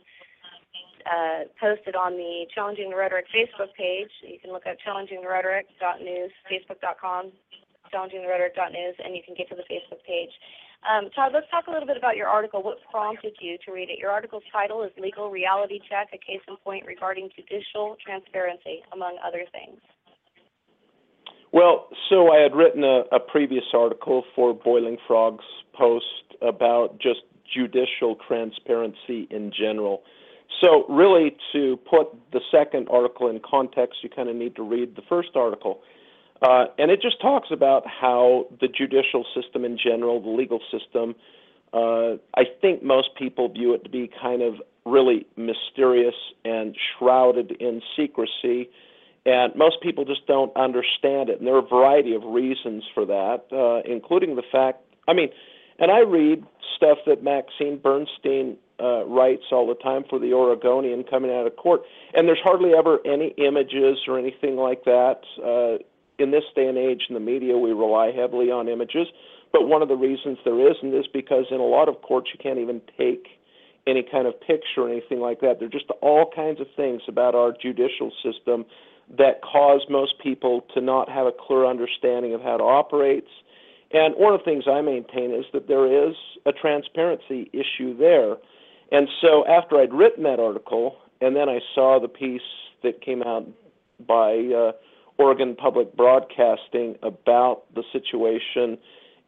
[1.08, 4.12] uh, posted on the Challenging the Rhetoric Facebook page.
[4.20, 7.32] You can look up challengingtherhetoric.news, facebook.com,
[7.88, 10.34] challengingtherhetoric.news, and you can get to the Facebook page.
[10.84, 12.62] Um, Todd, let's talk a little bit about your article.
[12.62, 13.98] What prompted you to read it?
[13.98, 19.18] Your article's title is Legal Reality Check, a case in point regarding judicial transparency, among
[19.26, 19.80] other things.
[21.52, 26.04] Well, so I had written a, a previous article for Boiling Frogs Post
[26.42, 27.20] about just
[27.52, 30.02] judicial transparency in general.
[30.60, 34.96] So, really, to put the second article in context, you kind of need to read
[34.96, 35.80] the first article.
[36.42, 41.14] Uh, and it just talks about how the judicial system in general, the legal system,
[41.72, 47.52] uh, I think most people view it to be kind of really mysterious and shrouded
[47.52, 48.70] in secrecy.
[49.24, 51.38] And most people just don't understand it.
[51.38, 55.30] And there are a variety of reasons for that, uh, including the fact, I mean,
[55.78, 56.44] and I read
[56.76, 61.56] stuff that Maxine Bernstein uh, writes all the time for the Oregonian coming out of
[61.56, 61.82] court,
[62.14, 65.20] and there's hardly ever any images or anything like that.
[65.42, 65.82] Uh,
[66.18, 69.06] in this day and age in the media, we rely heavily on images.
[69.52, 72.38] But one of the reasons there isn't is because in a lot of courts, you
[72.42, 73.26] can't even take
[73.86, 75.58] any kind of picture or anything like that.
[75.58, 78.64] There are just all kinds of things about our judicial system
[79.16, 83.30] that cause most people to not have a clear understanding of how it operates.
[83.92, 88.36] And one of the things I maintain is that there is a transparency issue there.
[88.90, 92.40] And so after I'd written that article, and then I saw the piece
[92.82, 93.46] that came out
[94.06, 94.72] by uh,
[95.18, 98.78] Oregon Public Broadcasting about the situation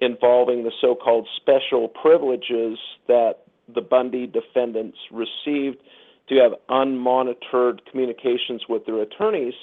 [0.00, 3.40] involving the so-called special privileges that
[3.74, 5.78] the Bundy defendants received
[6.28, 9.54] to have unmonitored communications with their attorneys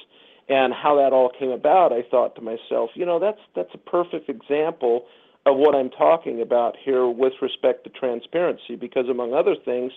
[0.48, 3.78] and how that all came about, I thought to myself, you know, that's that's a
[3.78, 5.06] perfect example
[5.46, 9.92] of what I'm talking about here with respect to transparency because among other things,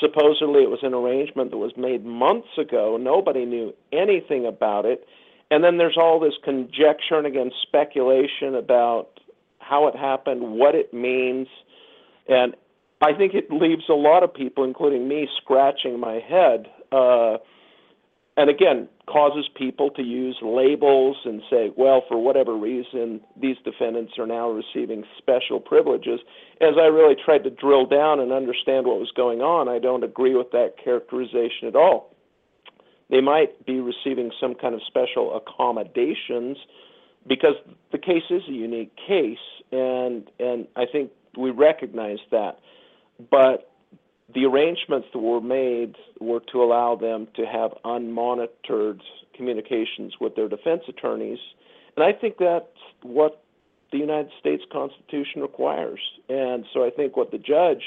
[0.00, 5.06] supposedly it was an arrangement that was made months ago, nobody knew anything about it,
[5.54, 9.20] and then there's all this conjecture and again speculation about
[9.60, 11.46] how it happened, what it means,
[12.28, 12.54] and
[13.00, 16.66] I think it leaves a lot of people, including me, scratching my head.
[16.90, 17.36] Uh,
[18.36, 24.14] and again, causes people to use labels and say, well, for whatever reason, these defendants
[24.18, 26.18] are now receiving special privileges.
[26.60, 30.02] As I really tried to drill down and understand what was going on, I don't
[30.02, 32.13] agree with that characterization at all.
[33.10, 36.56] They might be receiving some kind of special accommodations
[37.26, 37.54] because
[37.92, 39.38] the case is a unique case,
[39.72, 42.58] and and I think we recognize that.
[43.30, 43.70] But
[44.34, 49.00] the arrangements that were made were to allow them to have unmonitored
[49.34, 51.38] communications with their defense attorneys.
[51.96, 52.66] And I think that's
[53.02, 53.42] what
[53.92, 56.00] the United States Constitution requires.
[56.28, 57.82] And so I think what the judge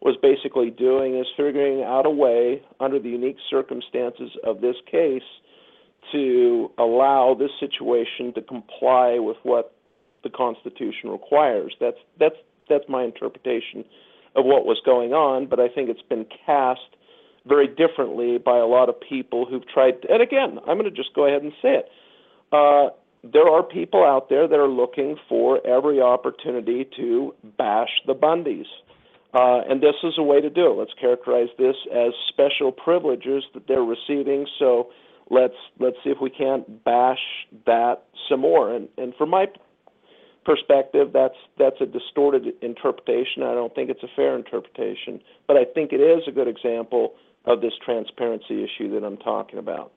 [0.00, 5.22] was basically doing is figuring out a way, under the unique circumstances of this case,
[6.12, 9.74] to allow this situation to comply with what
[10.22, 11.74] the Constitution requires.
[11.80, 12.36] That's that's
[12.68, 13.84] that's my interpretation
[14.36, 16.80] of what was going on, but I think it's been cast
[17.46, 20.02] very differently by a lot of people who've tried.
[20.02, 21.88] To, and again, I'm going to just go ahead and say it.
[22.52, 22.90] Uh,
[23.24, 28.66] there are people out there that are looking for every opportunity to bash the Bundys.
[29.34, 30.74] Uh, and this is a way to do it.
[30.74, 34.46] Let's characterize this as special privileges that they're receiving.
[34.58, 34.90] So
[35.30, 37.18] let's let's see if we can't bash
[37.66, 38.74] that some more.
[38.74, 39.46] And and from my
[40.44, 43.42] perspective, that's that's a distorted interpretation.
[43.42, 47.14] I don't think it's a fair interpretation, but I think it is a good example
[47.44, 49.92] of this transparency issue that I'm talking about.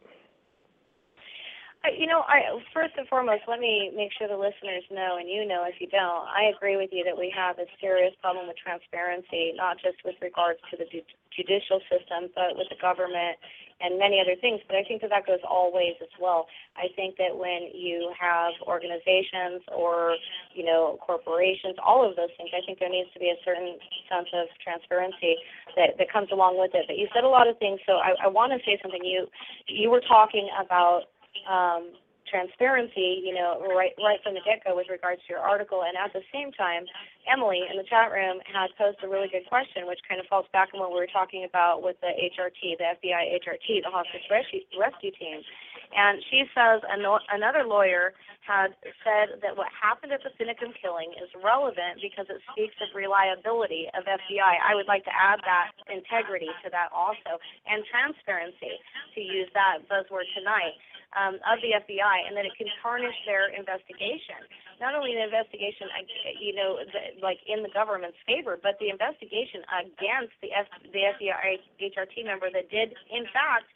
[1.81, 5.49] You know, I first and foremost, let me make sure the listeners know, and you
[5.49, 8.57] know if you don't, I agree with you that we have a serious problem with
[8.61, 10.85] transparency, not just with regards to the
[11.33, 13.41] judicial system, but with the government
[13.81, 14.61] and many other things.
[14.69, 16.45] But I think that that goes all ways as well.
[16.77, 20.21] I think that when you have organizations or
[20.53, 23.81] you know corporations, all of those things, I think there needs to be a certain
[24.05, 25.33] sense of transparency
[25.73, 26.85] that that comes along with it.
[26.85, 29.01] But you said a lot of things, so I, I want to say something.
[29.01, 29.25] You
[29.65, 31.09] you were talking about
[31.49, 31.93] um,
[32.31, 35.83] transparency, you know, right right from the get go with regards to your article.
[35.83, 36.87] And at the same time,
[37.27, 40.47] Emily in the chat room had posed a really good question, which kind of falls
[40.55, 44.23] back on what we were talking about with the HRT, the FBI HRT, the hostage
[44.31, 45.43] rescue, rescue team.
[45.91, 48.15] And she says another lawyer
[48.47, 52.89] had said that what happened at the Finicum killing is relevant because it speaks of
[52.95, 54.53] reliability of FBI.
[54.63, 58.79] I would like to add that integrity to that also, and transparency,
[59.13, 60.79] to use that buzzword tonight
[61.17, 64.39] um, of the FBI, and that it can tarnish their investigation.
[64.79, 65.91] Not only the investigation,
[66.39, 71.03] you know, the, like in the government's favor, but the investigation against the F, the
[71.19, 73.67] FBI HRT member that did, in fact,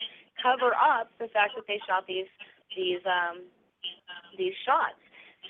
[0.41, 2.29] cover up the fact that they shot these
[2.75, 3.43] these um,
[4.37, 4.99] these shots.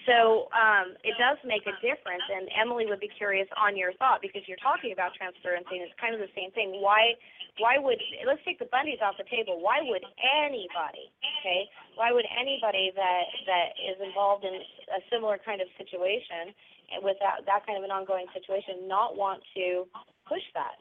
[0.06, 4.21] So um, it does make a difference, and Emily would be curious on your thought
[4.21, 6.78] because you're talking about transparency, and it's kind of the same thing.
[6.78, 7.17] Why,
[7.57, 9.61] why would let's take the Bundys off the table?
[9.61, 11.07] Why would anybody,
[11.39, 11.69] okay?
[11.95, 16.53] Why would anybody that that is involved in a similar kind of situation
[17.01, 19.87] with that that kind of an ongoing situation not want to
[20.27, 20.75] push that?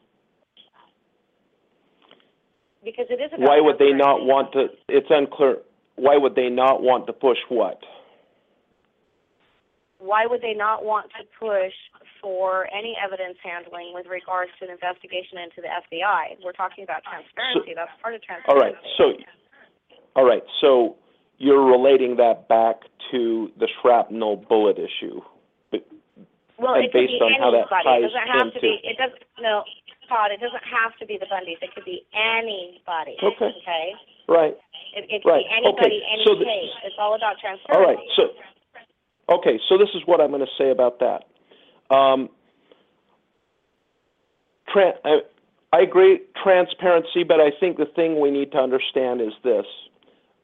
[2.85, 3.31] Because it is.
[3.33, 3.41] A.
[3.41, 4.67] Why would they not want to?
[4.89, 5.59] It's unclear.
[5.97, 7.79] Why would they not want to push what?
[10.05, 11.73] why would they not want to push
[12.25, 16.41] for any evidence handling with regards to an investigation into the FBI?
[16.41, 17.77] We're talking about transparency.
[17.77, 18.49] So, That's part of transparency.
[18.49, 18.77] All right.
[18.97, 19.05] So,
[20.17, 20.41] all right.
[20.65, 20.97] So
[21.37, 25.21] you're relating that back to the shrapnel bullet issue.
[26.57, 28.81] Well, and it based on how that ties it doesn't have into, to be.
[28.81, 29.21] It doesn't.
[29.43, 29.67] No,
[30.09, 30.33] Todd.
[30.33, 31.61] It doesn't have to be the Bundys.
[31.61, 33.19] It could be anybody.
[33.21, 33.53] Okay.
[33.53, 33.87] Okay.
[34.31, 34.55] Right.
[34.97, 35.45] It, it could right.
[35.45, 36.15] be anybody, okay.
[36.15, 36.73] any so the, case.
[36.87, 37.75] It's all about transparency.
[37.75, 37.99] All right.
[38.17, 38.33] So
[39.31, 41.25] Okay, so this is what I'm going to say about that.
[41.91, 42.29] Um,
[44.69, 45.21] tra- I,
[45.73, 49.67] I agree, transparency, but I think the thing we need to understand is this.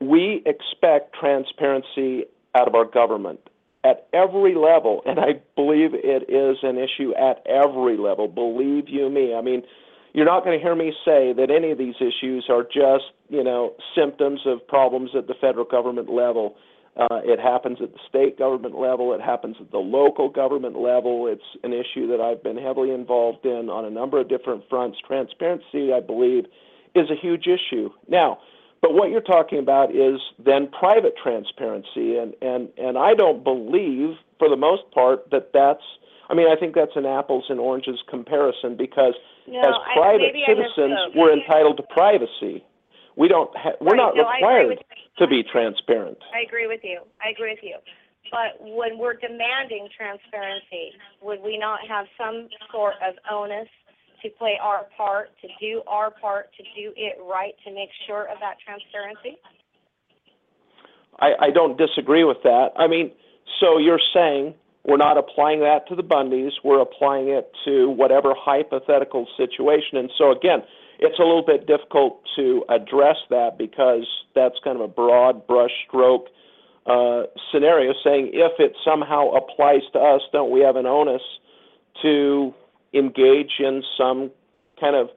[0.01, 2.25] We expect transparency
[2.55, 3.41] out of our government
[3.85, 8.29] at every level, and I believe it is an issue at every level.
[8.29, 9.35] Believe you me.
[9.35, 9.63] I mean,
[10.13, 13.45] you're not going to hear me say that any of these issues are just, you
[13.45, 16.57] know, symptoms of problems at the federal government level
[17.01, 19.15] Uh, it happens at the state government level.
[19.15, 21.27] It happens at the local government level.
[21.27, 24.99] It's an issue that I've been heavily involved in on a number of different fronts.
[25.07, 26.45] Transparency, I believe,
[26.95, 27.89] is a huge issue.
[28.07, 28.39] Now,
[28.83, 34.17] but what you're talking about is then private transparency, and and and I don't believe,
[34.39, 35.83] for the most part, that that's.
[36.29, 39.15] I mean, I think that's an apples and oranges comparison because
[39.49, 42.65] No, as private I citizens, we're entitled to privacy.
[43.21, 43.55] We don't.
[43.55, 44.79] Ha- we're Right, not no, I agree required with
[45.19, 46.17] to be transparent.
[46.33, 47.03] I agree with you.
[47.23, 47.77] I agree with you.
[48.33, 53.69] But when we're demanding transparency, would we not have some sort of onus
[54.23, 58.25] to play our part, to do our part, to do it right, to make sure
[58.33, 59.37] of that transparency?
[61.19, 62.69] I, I don't disagree with that.
[62.77, 63.13] I mean,
[63.61, 64.55] so you're saying
[64.87, 69.99] we're not applying that to the Bundys, we're applying it to whatever hypothetical situation.
[69.99, 70.63] And so again,
[71.01, 76.27] it's a little bit difficult to address that because that's kind of a broad brushstroke
[76.87, 77.23] uh,
[77.53, 81.23] scenario saying if it somehow applies to us, don't we have an onus
[82.03, 82.55] to
[82.93, 84.31] engage in some
[84.79, 85.09] kind of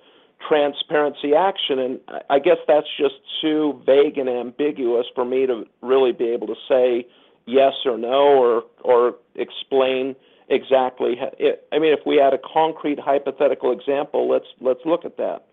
[0.47, 1.79] transparency action?
[1.79, 6.47] And I- guess that's just too vague and ambiguous for me to really be able
[6.47, 7.05] to say
[7.45, 10.15] yes or no or or explain
[10.49, 11.15] exactly.
[11.19, 15.17] How, it, I mean, if we had a concrete hypothetical example, let's let's look at
[15.17, 15.45] that.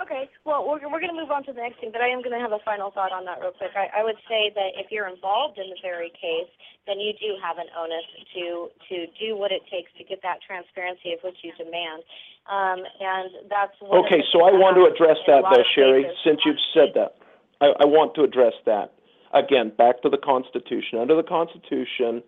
[0.00, 2.22] Okay, well, we're, we're going to move on to the next thing, but I am
[2.24, 3.76] going to have a final thought on that real quick.
[3.76, 6.48] I, I would say that if you're involved in the very case,
[6.86, 10.40] then you do have an onus to to do what it takes to get that
[10.40, 12.02] transparency of which you demand.
[12.48, 16.18] Um, and that's one Okay, so I want to address that though, Cheri, cases.
[16.24, 17.16] since you've said that.
[17.60, 18.94] I, I want to address that.
[19.34, 20.98] Again, back to the Constitution.
[20.98, 22.24] Under the Constitution,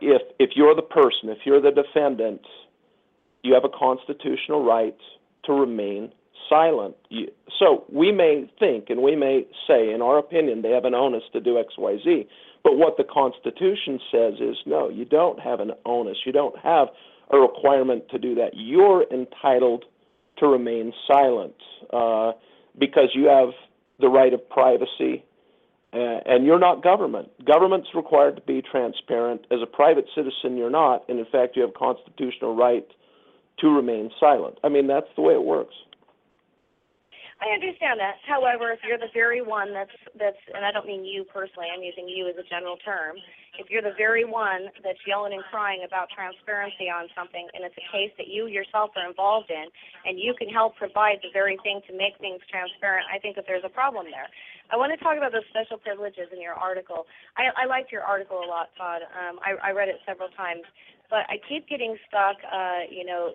[0.00, 2.40] if if you're the person, if you're the defendant,
[3.42, 4.96] you have a constitutional right
[5.44, 6.12] to remain
[6.48, 6.94] silent.
[7.58, 11.22] So we may think and we may say, in our opinion, they have an onus
[11.32, 12.28] to do X, Y, Z.
[12.62, 16.18] But what the Constitution says is no, you don't have an onus.
[16.26, 16.88] You don't have
[17.30, 18.50] a requirement to do that.
[18.54, 19.84] You're entitled
[20.38, 21.54] to remain silent
[21.92, 22.32] uh,
[22.78, 23.50] because you have
[24.00, 25.24] the right of privacy.
[25.92, 27.28] Uh, and you're not government.
[27.46, 29.46] Government's required to be transparent.
[29.50, 31.08] As a private citizen, you're not.
[31.08, 32.86] And in fact, you have constitutional right
[33.60, 34.58] to remain silent.
[34.62, 35.74] I mean, that's the way it works.
[37.36, 38.16] I understand that.
[38.24, 41.84] However, if you're the very one that's that's, and I don't mean you personally, I'm
[41.84, 43.20] using you as a general term.
[43.60, 47.76] If you're the very one that's yelling and crying about transparency on something, and it's
[47.76, 49.68] a case that you yourself are involved in,
[50.08, 53.44] and you can help provide the very thing to make things transparent, I think that
[53.44, 54.28] there's a problem there.
[54.72, 57.04] I want to talk about the special privileges in your article.
[57.36, 59.04] I, I liked your article a lot, Todd.
[59.12, 60.64] Um, I, I read it several times,
[61.08, 62.36] but I keep getting stuck.
[62.44, 63.32] Uh, you know,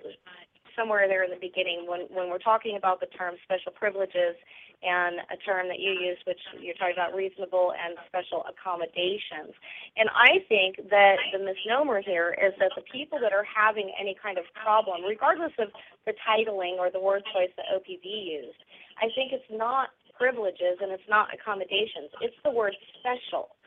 [0.76, 4.36] somewhere there in the beginning when when we're talking about the term special privileges
[4.82, 9.54] and a term that you use which you're talking about reasonable and special accommodations.
[9.98, 14.16] And i think that the misnomer here is that the people that are having any
[14.16, 15.70] kind of problem regardless of
[16.06, 18.62] the titling or the word choice that OPB used
[19.02, 19.90] i think it's not
[20.22, 22.14] privileges and it's not accommodations.
[22.22, 23.58] It's the word special.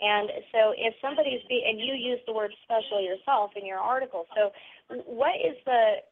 [0.00, 4.26] And so if somebody's be and you use the word special yourself in your article
[4.34, 4.50] so
[5.06, 6.02] what is the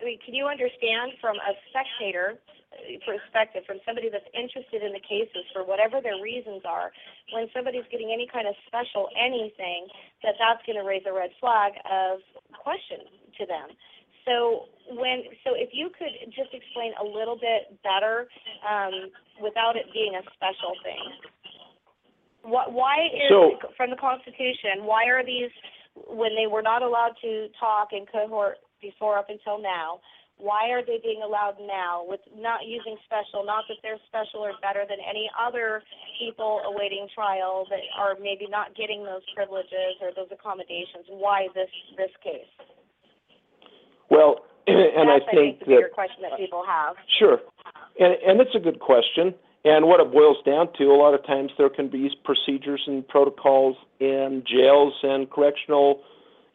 [0.00, 2.40] I mean, can you understand from a spectator
[3.04, 6.88] perspective, from somebody that's interested in the cases for whatever their reasons are,
[7.34, 9.90] when somebody's getting any kind of special anything,
[10.24, 12.24] that that's going to raise a red flag of
[12.56, 13.04] question
[13.36, 13.68] to them.
[14.24, 18.28] So when so if you could just explain a little bit better
[18.64, 19.10] um,
[19.42, 21.04] without it being a special thing.
[22.42, 24.84] What, why is So- from the Constitution?
[24.84, 25.50] Why are these
[26.08, 30.00] when they were not allowed to talk in cohort before up until now?
[30.40, 33.44] Why are they being allowed now with not using special?
[33.44, 35.82] Not that they're special or better than any other
[36.18, 41.04] people awaiting trial that are maybe not getting those privileges or those accommodations.
[41.08, 42.48] Why this this case?
[44.08, 46.96] Well, and That's, I think the that bigger question that people have.
[47.18, 47.38] Sure,
[48.00, 49.34] and and it's a good question.
[49.62, 53.06] And what it boils down to, a lot of times there can be procedures and
[53.06, 56.00] protocols in jails and correctional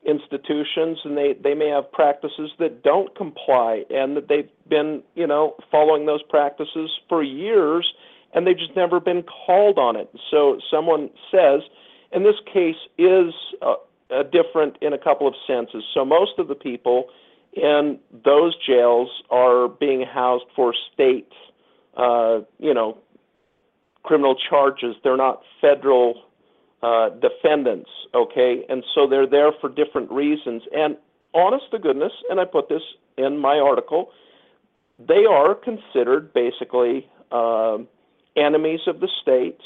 [0.05, 5.27] institutions, and they they may have practices that don't comply, and that they've been you
[5.27, 7.93] know following those practices for years,
[8.33, 10.09] and they've just never been called on it.
[10.31, 11.61] So someone says,
[12.11, 13.75] and this case is uh,
[14.11, 15.83] uh, different in a couple of senses.
[15.93, 17.09] So most of the people
[17.53, 21.31] in those jails are being housed for state,
[21.97, 22.97] uh, you know,
[24.03, 24.95] criminal charges.
[25.03, 26.21] They're not federal
[26.83, 28.65] uh, defendants, okay?
[28.69, 30.63] And so they're there for different reasons.
[30.71, 30.97] And
[31.33, 32.81] honest to goodness, and I put this
[33.17, 34.09] in my article,
[34.99, 37.87] they are considered basically um
[38.35, 39.59] enemies of the state.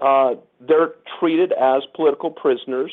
[0.00, 0.34] Uh,
[0.66, 2.92] they're treated as political prisoners.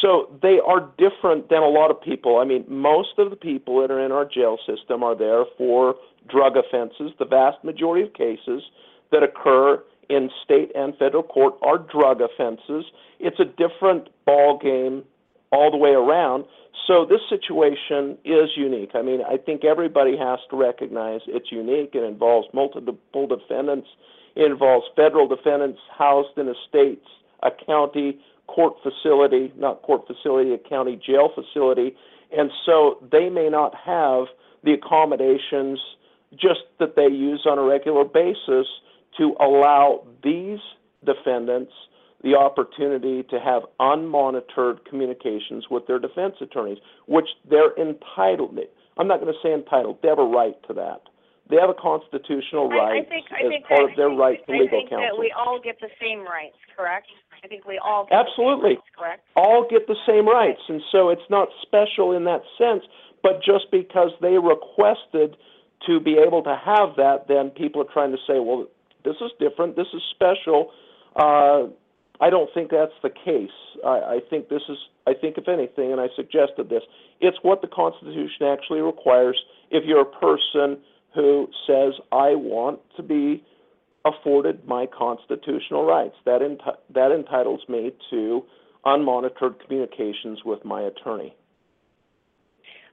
[0.00, 2.38] So they are different than a lot of people.
[2.38, 5.96] I mean, most of the people that are in our jail system are there for
[6.28, 7.12] drug offenses.
[7.18, 8.62] The vast majority of cases
[9.10, 12.84] that occur in state and federal court are drug offenses.
[13.20, 15.04] It's a different ball game
[15.52, 16.44] all the way around.
[16.86, 18.90] So this situation is unique.
[18.94, 21.90] I mean, I think everybody has to recognize it's unique.
[21.94, 23.88] It involves multiple defendants.
[24.34, 27.02] It involves federal defendants housed in a state,
[27.42, 31.94] a county court facility, not court facility, a county jail facility.
[32.36, 34.26] And so they may not have
[34.64, 35.78] the accommodations
[36.32, 38.66] just that they use on a regular basis
[39.18, 40.58] to allow these
[41.04, 41.72] defendants
[42.22, 48.56] the opportunity to have unmonitored communications with their defense attorneys, which they're entitled.
[48.56, 48.62] To.
[48.98, 49.98] I'm not going to say entitled.
[50.02, 51.00] They have a right to that.
[51.48, 54.10] They have a constitutional right I, I think, I as think part that, of their
[54.10, 55.08] right to legal I think counsel.
[55.16, 57.08] that we all get the same rights, correct?
[57.42, 58.76] I think we all get Absolutely.
[58.76, 59.22] the same rights, correct?
[59.34, 62.84] All get the same rights, and so it's not special in that sense.
[63.22, 65.36] But just because they requested
[65.86, 68.66] to be able to have that, then people are trying to say, well,
[69.04, 70.72] this is different, this is special.
[71.16, 71.68] Uh,
[72.20, 73.50] I don't think that's the case.
[73.84, 74.76] I, I think this is,
[75.06, 76.82] I think if anything, and I suggested this,
[77.20, 79.38] it's what the Constitution actually requires
[79.70, 80.78] if you're a person
[81.14, 83.42] who says, I want to be
[84.04, 86.14] afforded my constitutional rights.
[86.24, 88.42] That, enti- that entitles me to
[88.84, 91.34] unmonitored communications with my attorney.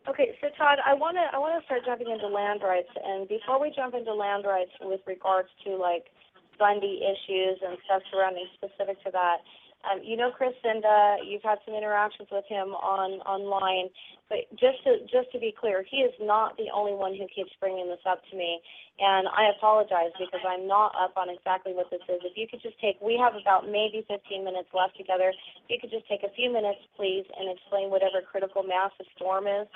[0.07, 3.27] Okay, so Todd, I want to I want to start jumping into land rights, and
[3.27, 6.07] before we jump into land rights with regards to like
[6.55, 9.43] Bundy issues and stuff surrounding specific to that,
[9.85, 13.93] um, you know Chris Zinda, you've had some interactions with him on online,
[14.29, 17.53] but just to just to be clear, he is not the only one who keeps
[17.61, 18.59] bringing this up to me,
[18.99, 22.19] and I apologize because I'm not up on exactly what this is.
[22.25, 25.29] If you could just take, we have about maybe 15 minutes left together.
[25.29, 29.05] If you could just take a few minutes, please, and explain whatever critical mass the
[29.15, 29.69] storm is.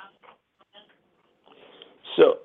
[2.17, 2.43] So,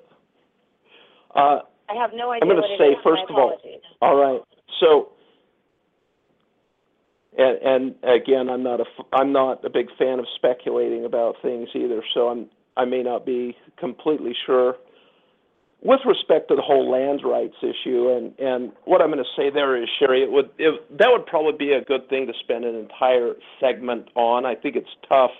[1.35, 2.47] uh, I have no idea.
[2.47, 3.57] I'm going to say, first of all,
[4.01, 4.41] all right.
[4.79, 5.16] So,
[7.37, 11.69] and, and again, I'm not a I'm not a big fan of speculating about things
[11.75, 12.03] either.
[12.13, 14.75] So I'm I may not be completely sure.
[15.83, 19.51] With respect to the whole land rights issue, and and what I'm going to say
[19.51, 22.65] there is, Cheri, it would it, that would probably be a good thing to spend
[22.65, 24.45] an entire segment on.
[24.45, 25.31] I think it's tough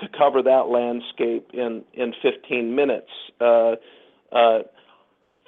[0.00, 3.10] to cover that landscape in in 15 minutes.
[3.40, 3.76] Uh,
[4.32, 4.58] uh,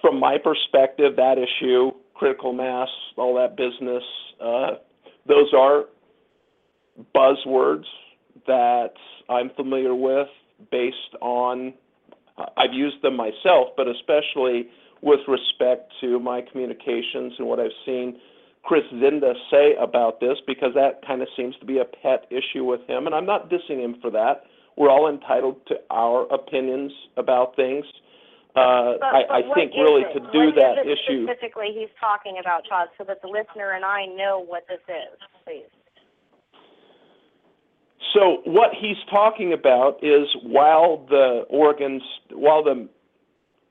[0.01, 4.05] from my perspective, that issue, critical mass, all that business,
[4.41, 4.77] uh,
[5.27, 5.85] those are
[7.15, 7.85] buzzwords
[8.47, 8.93] that
[9.29, 10.29] I'm familiar with
[10.71, 11.75] based on,
[12.57, 14.69] I've used them myself, but especially
[15.03, 18.19] with respect to my communications and what I've seen
[18.63, 22.65] Chris Zinda say about this, because that kind of seems to be a pet issue
[22.65, 23.07] with him.
[23.07, 24.43] And I'm not dissing him for that.
[24.77, 27.85] We're all entitled to our opinions about things.
[28.57, 30.13] Uh, But, I, but I what think is really it?
[30.15, 31.25] to do What that is it issue.
[31.27, 35.19] specifically he's talking about, Todd, so that the listener and I know what this is,
[35.45, 35.71] please.
[38.15, 42.89] So what he's talking about is while the Oregon's while the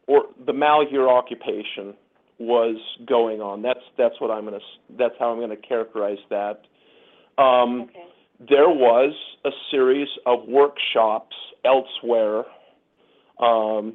[0.07, 1.93] or the Malheur occupation
[2.39, 3.61] was going on.
[3.61, 4.65] That's that's what I'm going to
[4.97, 6.61] that's how I'm going to characterize that.
[7.38, 8.05] Um, Okay.
[8.39, 9.13] there was
[9.43, 12.45] a series of workshops elsewhere
[13.39, 13.93] um,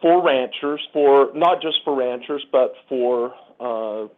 [0.00, 4.08] for ranchers, for not just for ranchers, but for uh,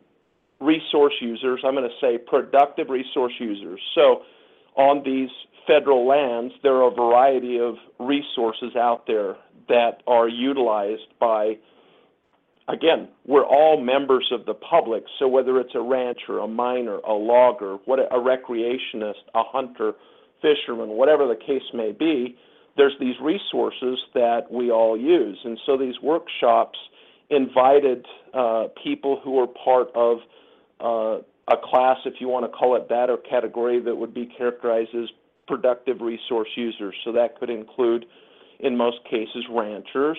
[0.60, 1.60] resource users.
[1.64, 3.80] I'm going to say productive resource users.
[3.94, 4.22] So,
[4.76, 5.30] on these
[5.66, 9.36] federal lands, there are a variety of resources out there
[9.68, 11.56] that are utilized by
[12.68, 15.04] again, we're all members of the public.
[15.18, 19.92] So whether it's a rancher, a miner, a logger, what a recreationist, a hunter,
[20.42, 22.36] fisherman, whatever the case may be,
[22.76, 25.38] there's these resources that we all use.
[25.44, 26.78] And so these workshops
[27.30, 30.18] invited uh, people who are part of
[30.80, 34.26] uh, a class, if you want to call it that, or category that would be
[34.26, 35.08] characterized as
[35.46, 36.94] productive resource users.
[37.04, 38.06] So that could include,
[38.60, 40.18] in most cases, ranchers,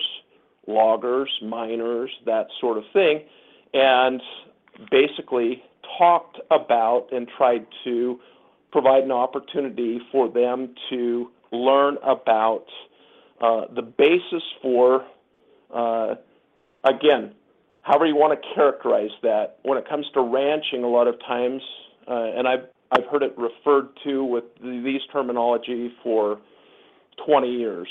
[0.66, 3.24] loggers, miners, that sort of thing,
[3.74, 4.20] and
[4.90, 5.62] basically
[5.98, 8.18] talked about and tried to
[8.70, 12.66] provide an opportunity for them to learn about
[13.40, 15.04] uh, the basis for,
[15.74, 16.14] uh,
[16.84, 17.32] again,
[17.82, 19.58] however you want to characterize that.
[19.62, 21.62] When it comes to ranching, a lot of times,
[22.08, 26.38] uh, and I've I've heard it referred to with these terminology for
[27.26, 27.88] 20 years: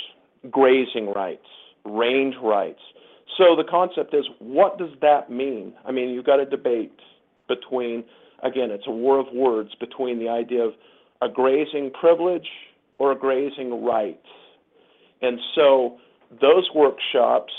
[0.49, 1.45] grazing rights,
[1.86, 2.82] range rights.
[3.38, 5.74] So the concept is, what does that mean?
[5.86, 6.97] I mean, you've got a debate
[7.47, 8.03] between,
[8.41, 10.74] again, it's a war of words between the idea of
[11.22, 12.47] a grazing privilege
[12.99, 14.27] or grazing rights.
[15.21, 15.97] And so
[16.41, 17.53] those workshops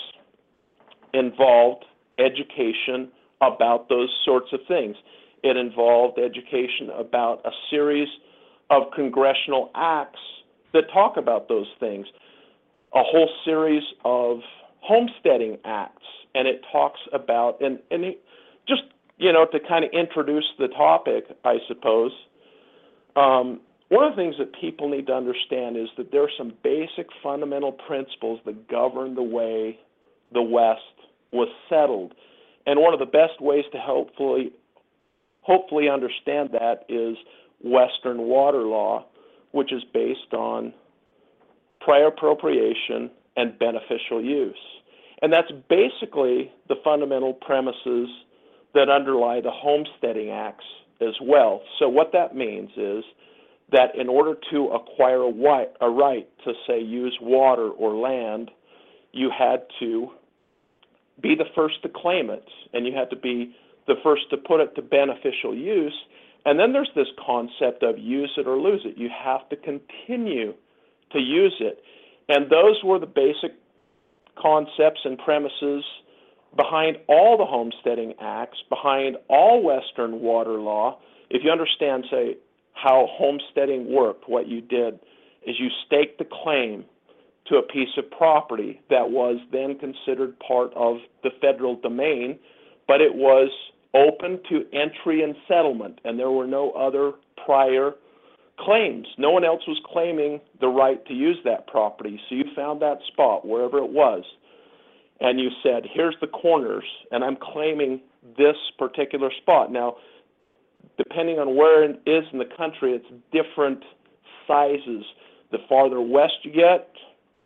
[1.15, 1.85] involved
[2.19, 3.09] education
[3.41, 4.97] about those sorts of things.
[5.43, 8.09] It involved education about a series
[8.71, 10.21] of congressional acts
[10.73, 12.07] that talk about those things,
[12.95, 14.41] a whole series of
[14.81, 18.23] homesteading acts, and it talks about, and, and it,
[18.67, 18.83] just,
[19.17, 22.13] you know, to kind of introduce the topic, I suppose,
[23.17, 26.53] um, one of the things that people need to understand is that there are some
[26.63, 29.79] basic fundamental principles that govern the way
[30.33, 30.81] the West
[31.33, 32.15] was settled.
[32.67, 34.53] And one of the best ways to hopefully
[35.41, 37.17] hopefully understand that is
[37.65, 39.07] Western water law,
[39.53, 40.75] which is based on
[41.81, 44.59] prior appropriation and beneficial use.
[45.23, 48.09] And that's basically the fundamental premises
[48.75, 50.67] that underlie the homesteading acts
[51.01, 51.63] as well.
[51.79, 53.05] So what that means is
[53.71, 58.51] that in order to acquire a, a right to say use water or land,
[59.13, 60.11] you had to
[61.21, 63.55] be the first to claim it, and you had to be
[63.87, 65.95] the first to put it to beneficial use.
[66.45, 68.97] And then there's this concept of use it or lose it.
[68.97, 70.55] You have to continue
[71.13, 71.83] to use it.
[72.29, 73.53] And those were the basic
[74.41, 75.85] concepts and premises
[76.57, 80.99] behind all the homesteading acts, behind all Western water law.
[81.31, 82.37] If you understand, say,
[82.81, 84.95] how homesteading worked, what you did
[85.47, 86.85] is you staked the claim
[87.47, 92.39] to a piece of property that was then considered part of the federal domain,
[92.87, 93.49] but it was
[93.95, 97.13] open to entry and settlement, and there were no other
[97.45, 97.93] prior
[98.59, 99.07] claims.
[99.17, 102.21] No one else was claiming the right to use that property.
[102.29, 104.25] So you found that spot, wherever it was,
[105.21, 108.01] and you said, Here's the corners, and I'm claiming
[108.37, 109.73] this particular spot.
[109.73, 109.97] Now,
[110.99, 113.83] depending on where it is in the country, it's different
[114.47, 115.05] sizes.
[115.51, 116.91] The farther west you get,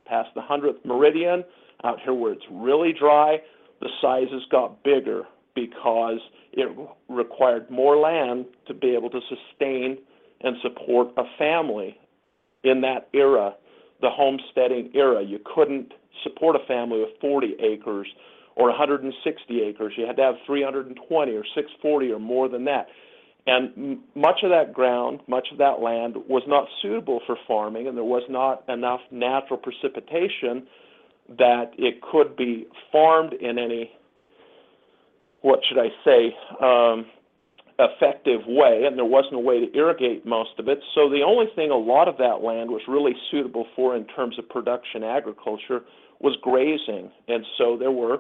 [0.07, 1.45] past the 100th meridian,
[1.85, 3.39] out here where it's really dry,
[3.81, 5.23] the sizes got bigger
[5.55, 6.19] because
[6.53, 6.69] it
[7.09, 9.99] required more land to be able to sustain
[10.41, 11.99] and support a family
[12.65, 13.55] in that era,
[14.01, 15.23] the homesteading era.
[15.23, 15.93] You couldn't
[16.23, 18.07] support a family with 40 acres
[18.57, 19.93] or 160 acres.
[19.97, 22.87] You had to have 320 or 640 or more than that.
[23.47, 27.97] And much of that ground, much of that land was not suitable for farming, and
[27.97, 30.67] there was not enough natural precipitation
[31.39, 33.91] that it could be farmed in any,
[35.41, 37.07] what should I say, um,
[37.79, 40.79] effective way, and there wasn't a way to irrigate most of it.
[40.95, 44.39] So the only thing a lot of that land was really suitable for in terms
[44.39, 45.83] of production agriculture
[46.21, 47.11] was grazing.
[47.27, 48.19] And so there were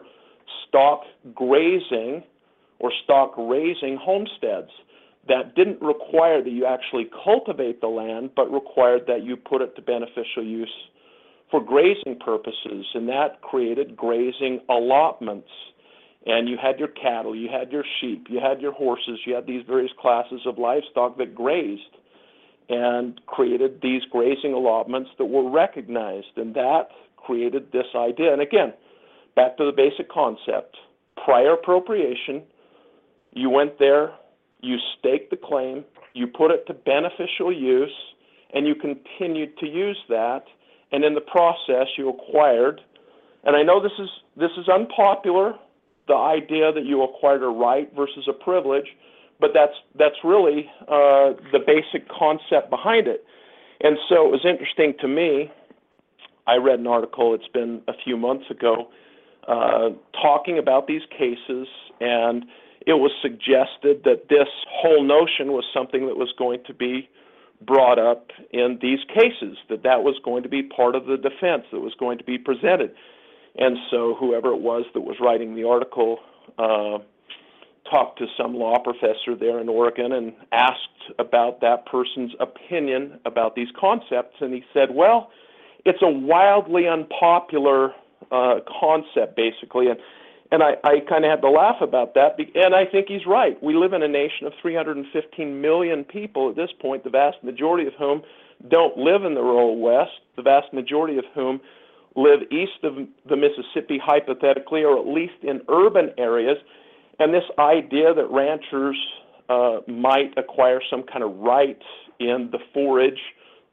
[0.66, 1.02] stock
[1.34, 2.24] grazing
[2.80, 4.70] or stock raising homesteads
[5.28, 9.74] that didn't require that you actually cultivate the land, but required that you put it
[9.76, 10.72] to beneficial use
[11.50, 15.48] for grazing purposes, and that created grazing allotments.
[16.24, 19.46] And you had your cattle, you had your sheep, you had your horses, you had
[19.46, 21.82] these various classes of livestock that grazed
[22.68, 28.32] and created these grazing allotments that were recognized, and that created this idea.
[28.32, 28.72] And again,
[29.36, 30.76] back to the basic concept
[31.24, 32.42] prior appropriation,
[33.32, 34.12] you went there,
[34.62, 35.84] you staked the claim,
[36.14, 37.92] you put it to beneficial use,
[38.54, 40.44] and you continued to use that.
[40.92, 42.80] And in the process, you acquired,
[43.44, 45.54] and I know this is this is unpopular,
[46.08, 48.86] the idea that you acquired a right versus a privilege,
[49.40, 53.24] but that's that's really uh, the basic concept behind it.
[53.80, 55.50] And so it was interesting to me.
[56.46, 57.34] I read an article.
[57.34, 58.88] It's been a few months ago,
[59.48, 59.90] uh,
[60.20, 61.66] talking about these cases
[62.00, 62.44] and
[62.87, 67.09] it was suggested that this whole notion was something that was going to be
[67.61, 71.64] brought up in these cases, that that was going to be part of the defense
[71.72, 72.93] that was going to be presented.
[73.57, 76.18] And so whoever it was that was writing the article
[76.59, 76.99] uh,
[77.89, 80.78] talked to some law professor there in Oregon and asked
[81.18, 84.37] about that person's opinion about these concepts.
[84.41, 85.30] And he said, well,
[85.85, 87.93] it's a wildly unpopular
[88.30, 89.89] uh, concept, basically.
[89.89, 89.99] And
[90.53, 92.36] and I, I kind of had to laugh about that.
[92.55, 93.61] And I think he's right.
[93.62, 97.86] We live in a nation of 315 million people at this point, the vast majority
[97.86, 98.22] of whom
[98.68, 101.59] don't live in the rural West, the vast majority of whom
[102.16, 102.96] live east of
[103.26, 106.59] the Mississippi, hypothetically, or at least in urban areas.
[107.18, 108.98] And this idea that ranchers
[109.48, 111.80] uh, might acquire some kind of right
[112.20, 113.20] in the forage,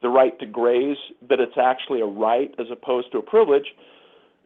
[0.00, 0.96] the right to graze,
[1.28, 3.66] that it's actually a right as opposed to a privilege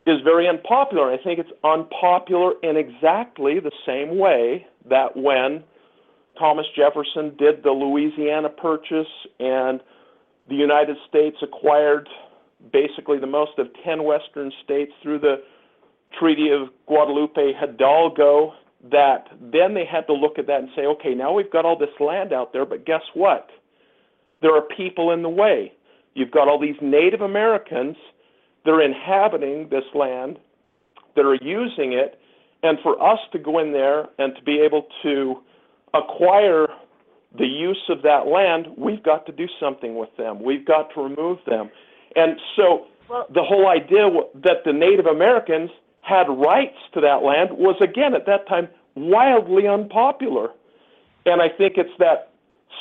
[0.06, 1.10] is very unpopular.
[1.10, 5.64] I think it's unpopular in exactly the same way that when
[6.38, 9.06] Thomas Jefferson did the Louisiana Purchase
[9.40, 9.80] and
[10.48, 12.08] the United States acquired
[12.72, 15.42] basically the most of 10 western states through the
[16.18, 18.52] Treaty of Guadalupe Hidalgo,
[18.90, 21.78] that then they had to look at that and say, okay, now we've got all
[21.78, 23.48] this land out there, but guess what?
[24.42, 25.72] There are people in the way.
[26.14, 27.96] You've got all these Native Americans
[28.64, 30.38] that are inhabiting this land,
[31.16, 32.18] that are using it,
[32.62, 35.36] and for us to go in there and to be able to
[35.92, 36.66] acquire
[37.36, 40.42] the use of that land, we've got to do something with them.
[40.42, 41.70] We've got to remove them.
[42.16, 44.08] And so the whole idea
[44.42, 49.66] that the Native Americans had rights to that land was, again, at that time, wildly
[49.66, 50.50] unpopular.
[51.26, 52.30] And I think it's that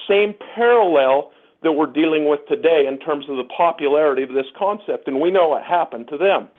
[0.07, 1.31] same parallel
[1.63, 5.07] that we're dealing with today in terms of the popularity of this concept.
[5.07, 6.49] And we know what happened to them.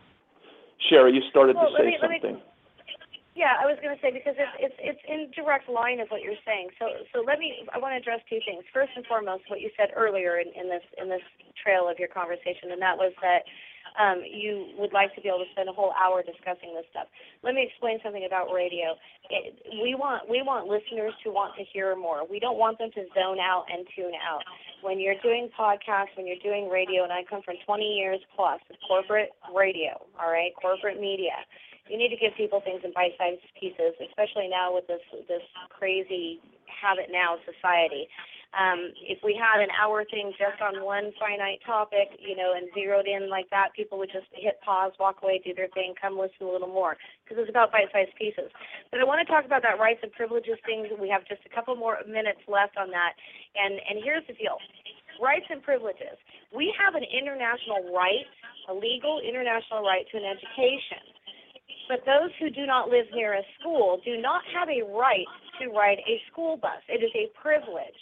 [0.90, 2.40] Cheri, you started Well, to say me- something.
[3.34, 6.22] Yeah, I was going to say because it's it's it's in direct line of what
[6.22, 6.70] you're saying.
[6.78, 8.62] So so let me I want to address two things.
[8.70, 11.22] First and foremost, what you said earlier in, in this in this
[11.58, 13.42] trail of your conversation, and that was that
[13.98, 17.06] um, you would like to be able to spend a whole hour discussing this stuff.
[17.42, 18.98] Let me explain something about radio.
[19.30, 22.26] It, we want we want listeners to want to hear more.
[22.26, 24.42] We don't want them to zone out and tune out.
[24.82, 28.60] When you're doing podcasts, when you're doing radio, and I come from 20 years plus
[28.68, 31.38] of corporate radio, all right, corporate media
[31.88, 36.40] you need to give people things in bite-sized pieces, especially now with this this crazy
[36.84, 38.08] have it now society.
[38.54, 42.70] Um, if we had an hour thing just on one finite topic, you know, and
[42.70, 46.14] zeroed in like that, people would just hit pause, walk away, do their thing, come
[46.14, 48.54] listen a little more, because it's about bite-sized pieces.
[48.94, 50.86] But I want to talk about that rights and privileges thing.
[51.02, 53.18] We have just a couple more minutes left on that,
[53.58, 54.62] and and here's the deal:
[55.18, 56.14] rights and privileges.
[56.54, 58.28] We have an international right,
[58.70, 61.02] a legal international right to an education.
[61.88, 65.26] But those who do not live near a school do not have a right
[65.60, 66.80] to ride a school bus.
[66.88, 67.98] It is a privilege.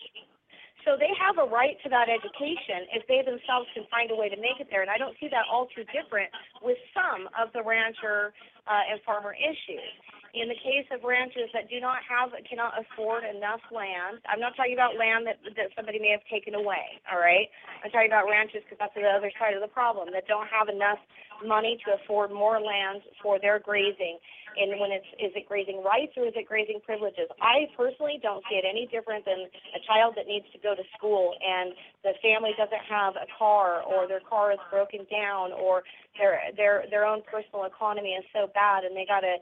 [0.84, 4.28] So they have a right to that education if they themselves can find a way
[4.28, 4.82] to make it there.
[4.82, 8.34] And I don't see that all too different with some of the rancher
[8.66, 9.94] uh, and farmer issues.
[10.32, 14.56] In the case of ranchers that do not have, cannot afford enough land, I'm not
[14.56, 16.96] talking about land that that somebody may have taken away.
[17.04, 17.52] All right,
[17.84, 20.72] I'm talking about ranchers because that's the other side of the problem that don't have
[20.72, 20.96] enough
[21.46, 24.18] money to afford more land for their grazing.
[24.52, 27.28] And when it's is it grazing rights or is it grazing privileges?
[27.40, 30.84] I personally don't see it any different than a child that needs to go to
[30.96, 31.72] school and
[32.04, 35.82] the family doesn't have a car or their car is broken down or
[36.20, 39.40] their their their own personal economy is so bad and they got to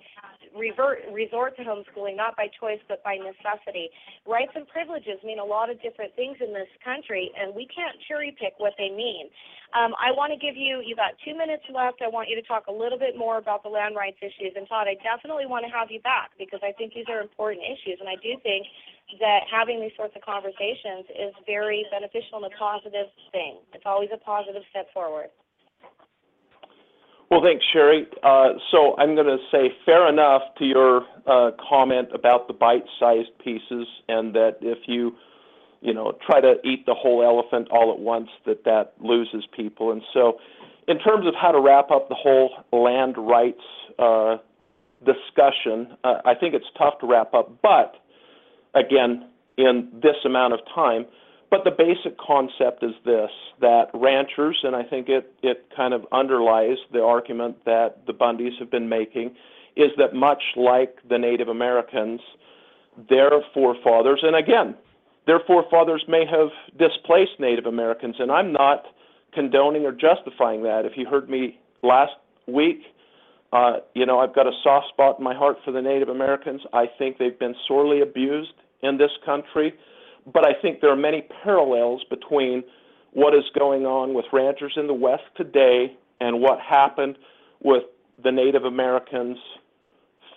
[0.54, 3.90] revert resort to homeschooling not by choice but by necessity.
[4.30, 7.98] Rights and privileges mean a lot of different things in this country and we can't
[8.06, 9.26] cherry pick what they mean.
[9.70, 11.89] Um, I want to give you, you got two minutes left.
[12.00, 14.54] I want you to talk a little bit more about the land rights issues.
[14.54, 17.66] And Todd, I definitely want to have you back because I think these are important
[17.66, 17.98] issues.
[17.98, 18.66] And I do think
[19.18, 23.58] that having these sorts of conversations is very beneficial and a positive thing.
[23.74, 25.30] It's always a positive step forward.
[27.30, 28.08] Well, thanks, Cheri.
[28.24, 33.30] Uh, so I'm going to say fair enough to your uh, comment about the bite-sized
[33.44, 35.14] pieces, and that if you,
[35.80, 39.92] you know, try to eat the whole elephant all at once, that that loses people.
[39.92, 40.38] And so,
[40.90, 43.62] in terms of how to wrap up the whole land rights
[44.00, 44.38] uh,
[45.06, 47.62] discussion, uh, I think it's tough to wrap up.
[47.62, 47.94] But
[48.74, 51.06] again, in this amount of time,
[51.48, 53.30] but the basic concept is this
[53.60, 58.58] that ranchers, and I think it, it kind of underlies the argument that the Bundys
[58.58, 59.36] have been making,
[59.76, 62.20] is that much like the Native Americans,
[63.08, 64.74] their forefathers, and again,
[65.26, 68.86] their forefathers may have displaced Native Americans, and I'm not
[69.32, 70.84] condoning or justifying that.
[70.84, 72.12] If you heard me last
[72.46, 72.82] week,
[73.52, 76.60] uh, you know, I've got a soft spot in my heart for the Native Americans.
[76.72, 78.52] I think they've been sorely abused
[78.82, 79.74] in this country
[80.32, 82.62] but I think there are many parallels between
[83.12, 87.16] what is going on with ranchers in the West today and what happened
[87.60, 87.84] with
[88.22, 89.38] the Native Americans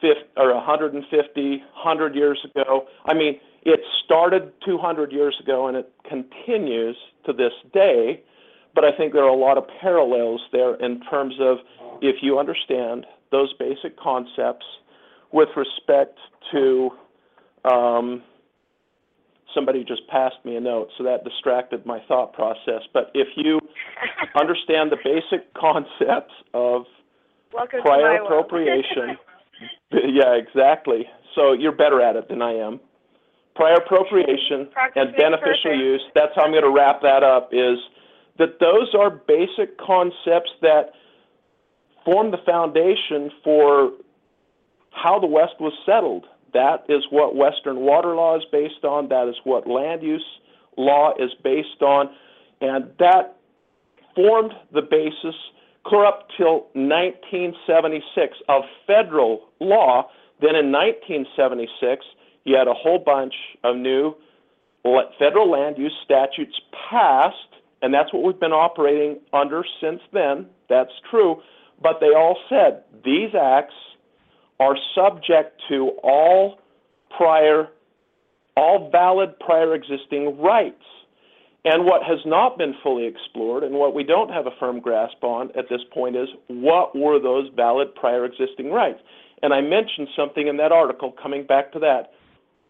[0.01, 2.87] 50, or 150, 100 years ago.
[3.05, 8.21] I mean, it started 200 years ago and it continues to this day,
[8.75, 11.57] but I think there are a lot of parallels there in terms of
[12.01, 14.65] if you understand those basic concepts
[15.31, 16.17] with respect
[16.51, 16.89] to
[17.65, 18.23] um,
[19.53, 22.81] somebody just passed me a note, so that distracted my thought process.
[22.93, 23.59] But if you
[24.39, 26.83] understand the basic concepts of
[27.53, 29.17] Welcome prior appropriation,
[29.91, 31.05] yeah, exactly.
[31.35, 32.79] So you're better at it than I am.
[33.55, 35.77] Prior appropriation Practice and beneficial perfect.
[35.77, 37.77] use, that's how I'm going to wrap that up, is
[38.37, 40.91] that those are basic concepts that
[42.05, 43.91] formed the foundation for
[44.91, 46.25] how the West was settled.
[46.53, 49.09] That is what Western water law is based on.
[49.09, 50.25] That is what land use
[50.77, 52.09] law is based on.
[52.61, 53.37] And that
[54.15, 55.35] formed the basis
[55.85, 60.09] clear up till 1976 of federal law.
[60.41, 62.05] Then in 1976,
[62.45, 64.15] you had a whole bunch of new
[65.17, 66.59] federal land use statutes
[66.89, 67.37] passed,
[67.83, 70.47] and that's what we've been operating under since then.
[70.69, 71.41] That's true.
[71.81, 73.75] But they all said these acts
[74.59, 76.59] are subject to all
[77.15, 77.67] prior,
[78.55, 80.81] all valid prior existing rights.
[81.65, 85.21] And what has not been fully explored and what we don't have a firm grasp
[85.21, 88.99] on at this point is what were those valid prior existing rights?
[89.41, 92.13] And I mentioned something in that article, coming back to that,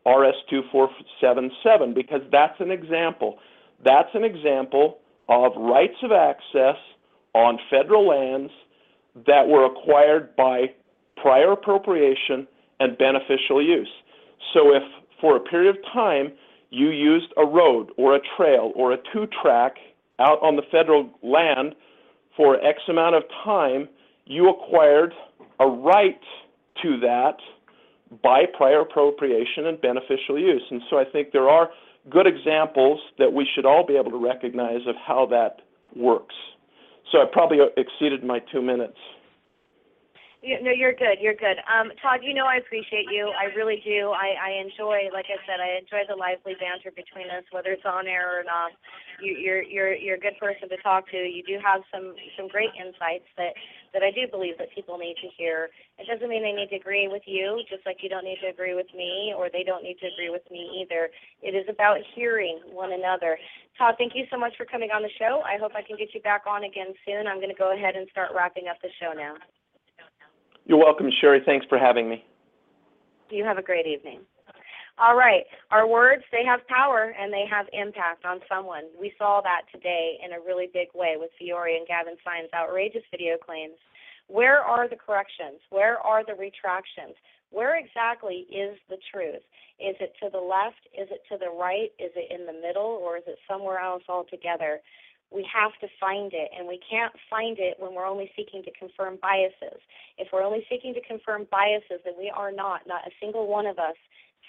[0.07, 3.37] RS 2477, because that's an example.
[3.83, 4.99] That's an example
[5.29, 6.77] of rights of access
[7.33, 8.51] on federal lands
[9.27, 10.65] that were acquired by
[11.17, 12.47] prior appropriation
[12.79, 13.89] and beneficial use.
[14.53, 14.83] So if
[15.21, 16.33] for a period of time
[16.69, 19.75] you used a road or a trail or a two track
[20.19, 21.75] out on the federal land
[22.35, 23.87] for X amount of time,
[24.25, 25.13] you acquired
[25.59, 26.19] a right
[26.81, 27.37] to that
[28.21, 30.63] by prior appropriation and beneficial use.
[30.69, 31.69] And so I think there are
[32.09, 35.61] good examples that we should all be able to recognize of how that
[35.95, 36.35] works.
[37.11, 38.97] So I probably exceeded my two minutes.
[40.43, 41.23] No, you're good.
[41.23, 41.55] You're good.
[41.71, 43.31] Um, Todd, you know I appreciate you.
[43.31, 44.11] I really do.
[44.11, 47.87] I, I enjoy, like I said, I enjoy the lively banter between us, whether it's
[47.87, 48.75] on air or not.
[49.23, 51.17] You, you're you're you're a good person to talk to.
[51.17, 53.55] You do have some some great insights that
[53.95, 55.71] that I do believe that people need to hear.
[55.95, 58.51] It doesn't mean they need to agree with you, just like you don't need to
[58.51, 61.07] agree with me, or they don't need to agree with me either.
[61.39, 63.39] It is about hearing one another.
[63.77, 65.39] Todd, thank you so much for coming on the show.
[65.47, 67.31] I hope I can get you back on again soon.
[67.31, 69.39] I'm going to go ahead and start wrapping up the show now.
[70.65, 71.43] You're welcome, Cheri.
[71.45, 72.23] Thanks for having me.
[73.29, 74.21] You have a great evening.
[74.99, 75.43] All right.
[75.71, 78.83] Our words, they have power and they have impact on someone.
[78.99, 83.03] We saw that today in a really big way with Fiore and Gavin Seim's outrageous
[83.09, 83.73] video claims.
[84.27, 85.59] Where are the corrections?
[85.69, 87.15] Where are the retractions?
[87.49, 89.41] Where exactly is the truth?
[89.79, 90.85] Is it to the left?
[90.93, 91.89] Is it to the right?
[91.97, 93.01] Is it in the middle?
[93.01, 94.79] Or is it somewhere else altogether?
[95.33, 98.71] We have to find it, and we can't find it when we're only seeking to
[98.77, 99.81] confirm biases.
[100.17, 103.65] If we're only seeking to confirm biases, then we are not, not a single one
[103.65, 103.97] of us,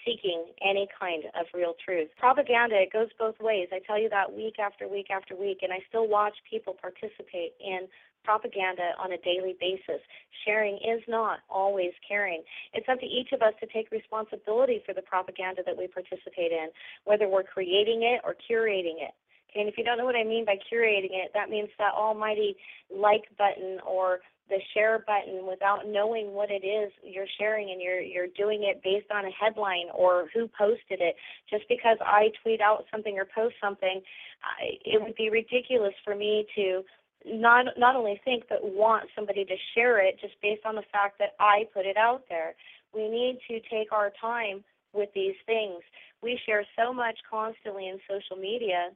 [0.05, 2.09] seeking any kind of real truth.
[2.19, 3.69] Propaganda, it goes both ways.
[3.73, 7.57] I tell you that week after week after week, and I still watch people participate
[7.59, 7.89] in
[8.25, 10.01] propaganda on a daily basis.
[10.45, 12.43] Sharing is not always caring.
[12.73, 16.53] It's up to each of us to take responsibility for the propaganda that we participate
[16.53, 16.69] in,
[17.05, 19.13] whether we're creating it or curating it.
[19.55, 22.57] And if you don't know what I mean by curating it, that means that almighty
[22.91, 28.01] like button or the share button without knowing what it is you're sharing and you're
[28.01, 31.17] you're doing it based on a headline or who posted it.
[31.49, 34.03] Just because I tweet out something or post something
[34.43, 36.83] I, it would be ridiculous for me to
[37.25, 41.19] not not only think but want somebody to share it just based on the fact
[41.19, 42.55] that I put it out there.
[42.95, 45.83] We need to take our time with these things.
[46.23, 48.91] We share so much constantly in social media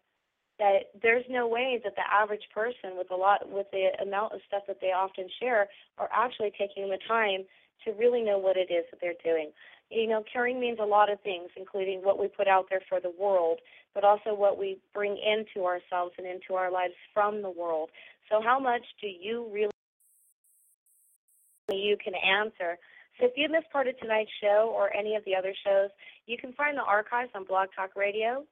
[0.58, 4.40] that there's no way that the average person with a lot with the amount of
[4.46, 7.44] stuff that they often share are actually taking the time
[7.84, 9.50] to really know what it is that they're doing.
[9.90, 13.00] You know, caring means a lot of things, including what we put out there for
[13.00, 13.60] the world,
[13.94, 17.90] but also what we bring into ourselves and into our lives from the world.
[18.28, 19.70] So how much do you really
[21.70, 22.78] you can answer
[23.18, 25.90] so if you missed part of tonight's show or any of the other shows,
[26.26, 28.44] you can find the archives on Blog Talk Radio,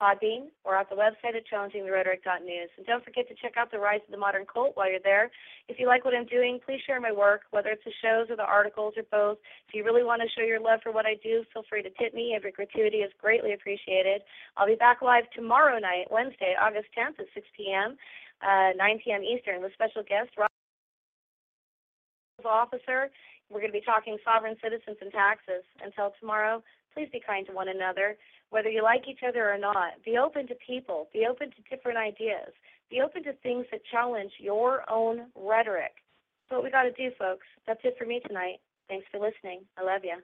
[0.00, 2.70] Podbean, or at the website at challengingtherhetoric.news.
[2.76, 5.30] And don't forget to check out The Rise of the Modern Cult while you're there.
[5.68, 8.36] If you like what I'm doing, please share my work, whether it's the shows or
[8.36, 9.38] the articles or both.
[9.68, 11.90] If you really want to show your love for what I do, feel free to
[11.90, 12.34] tip me.
[12.36, 14.22] Every gratuity is greatly appreciated.
[14.56, 17.96] I'll be back live tomorrow night, Wednesday, August 10th at 6 p.m.,
[18.40, 19.22] uh, 9 p.m.
[19.22, 20.48] Eastern, with special guest, Rob
[22.44, 23.10] Officer.
[23.50, 25.64] We're going to be talking sovereign citizens and taxes.
[25.82, 26.62] Until tomorrow,
[26.94, 28.16] please be kind to one another
[28.50, 30.02] whether you like each other or not.
[30.04, 31.08] Be open to people.
[31.12, 32.52] Be open to different ideas.
[32.90, 35.92] Be open to things that challenge your own rhetoric.
[36.48, 37.46] That's what we got to do, folks.
[37.66, 38.60] That's it for me tonight.
[38.88, 39.60] Thanks for listening.
[39.76, 40.16] I love you.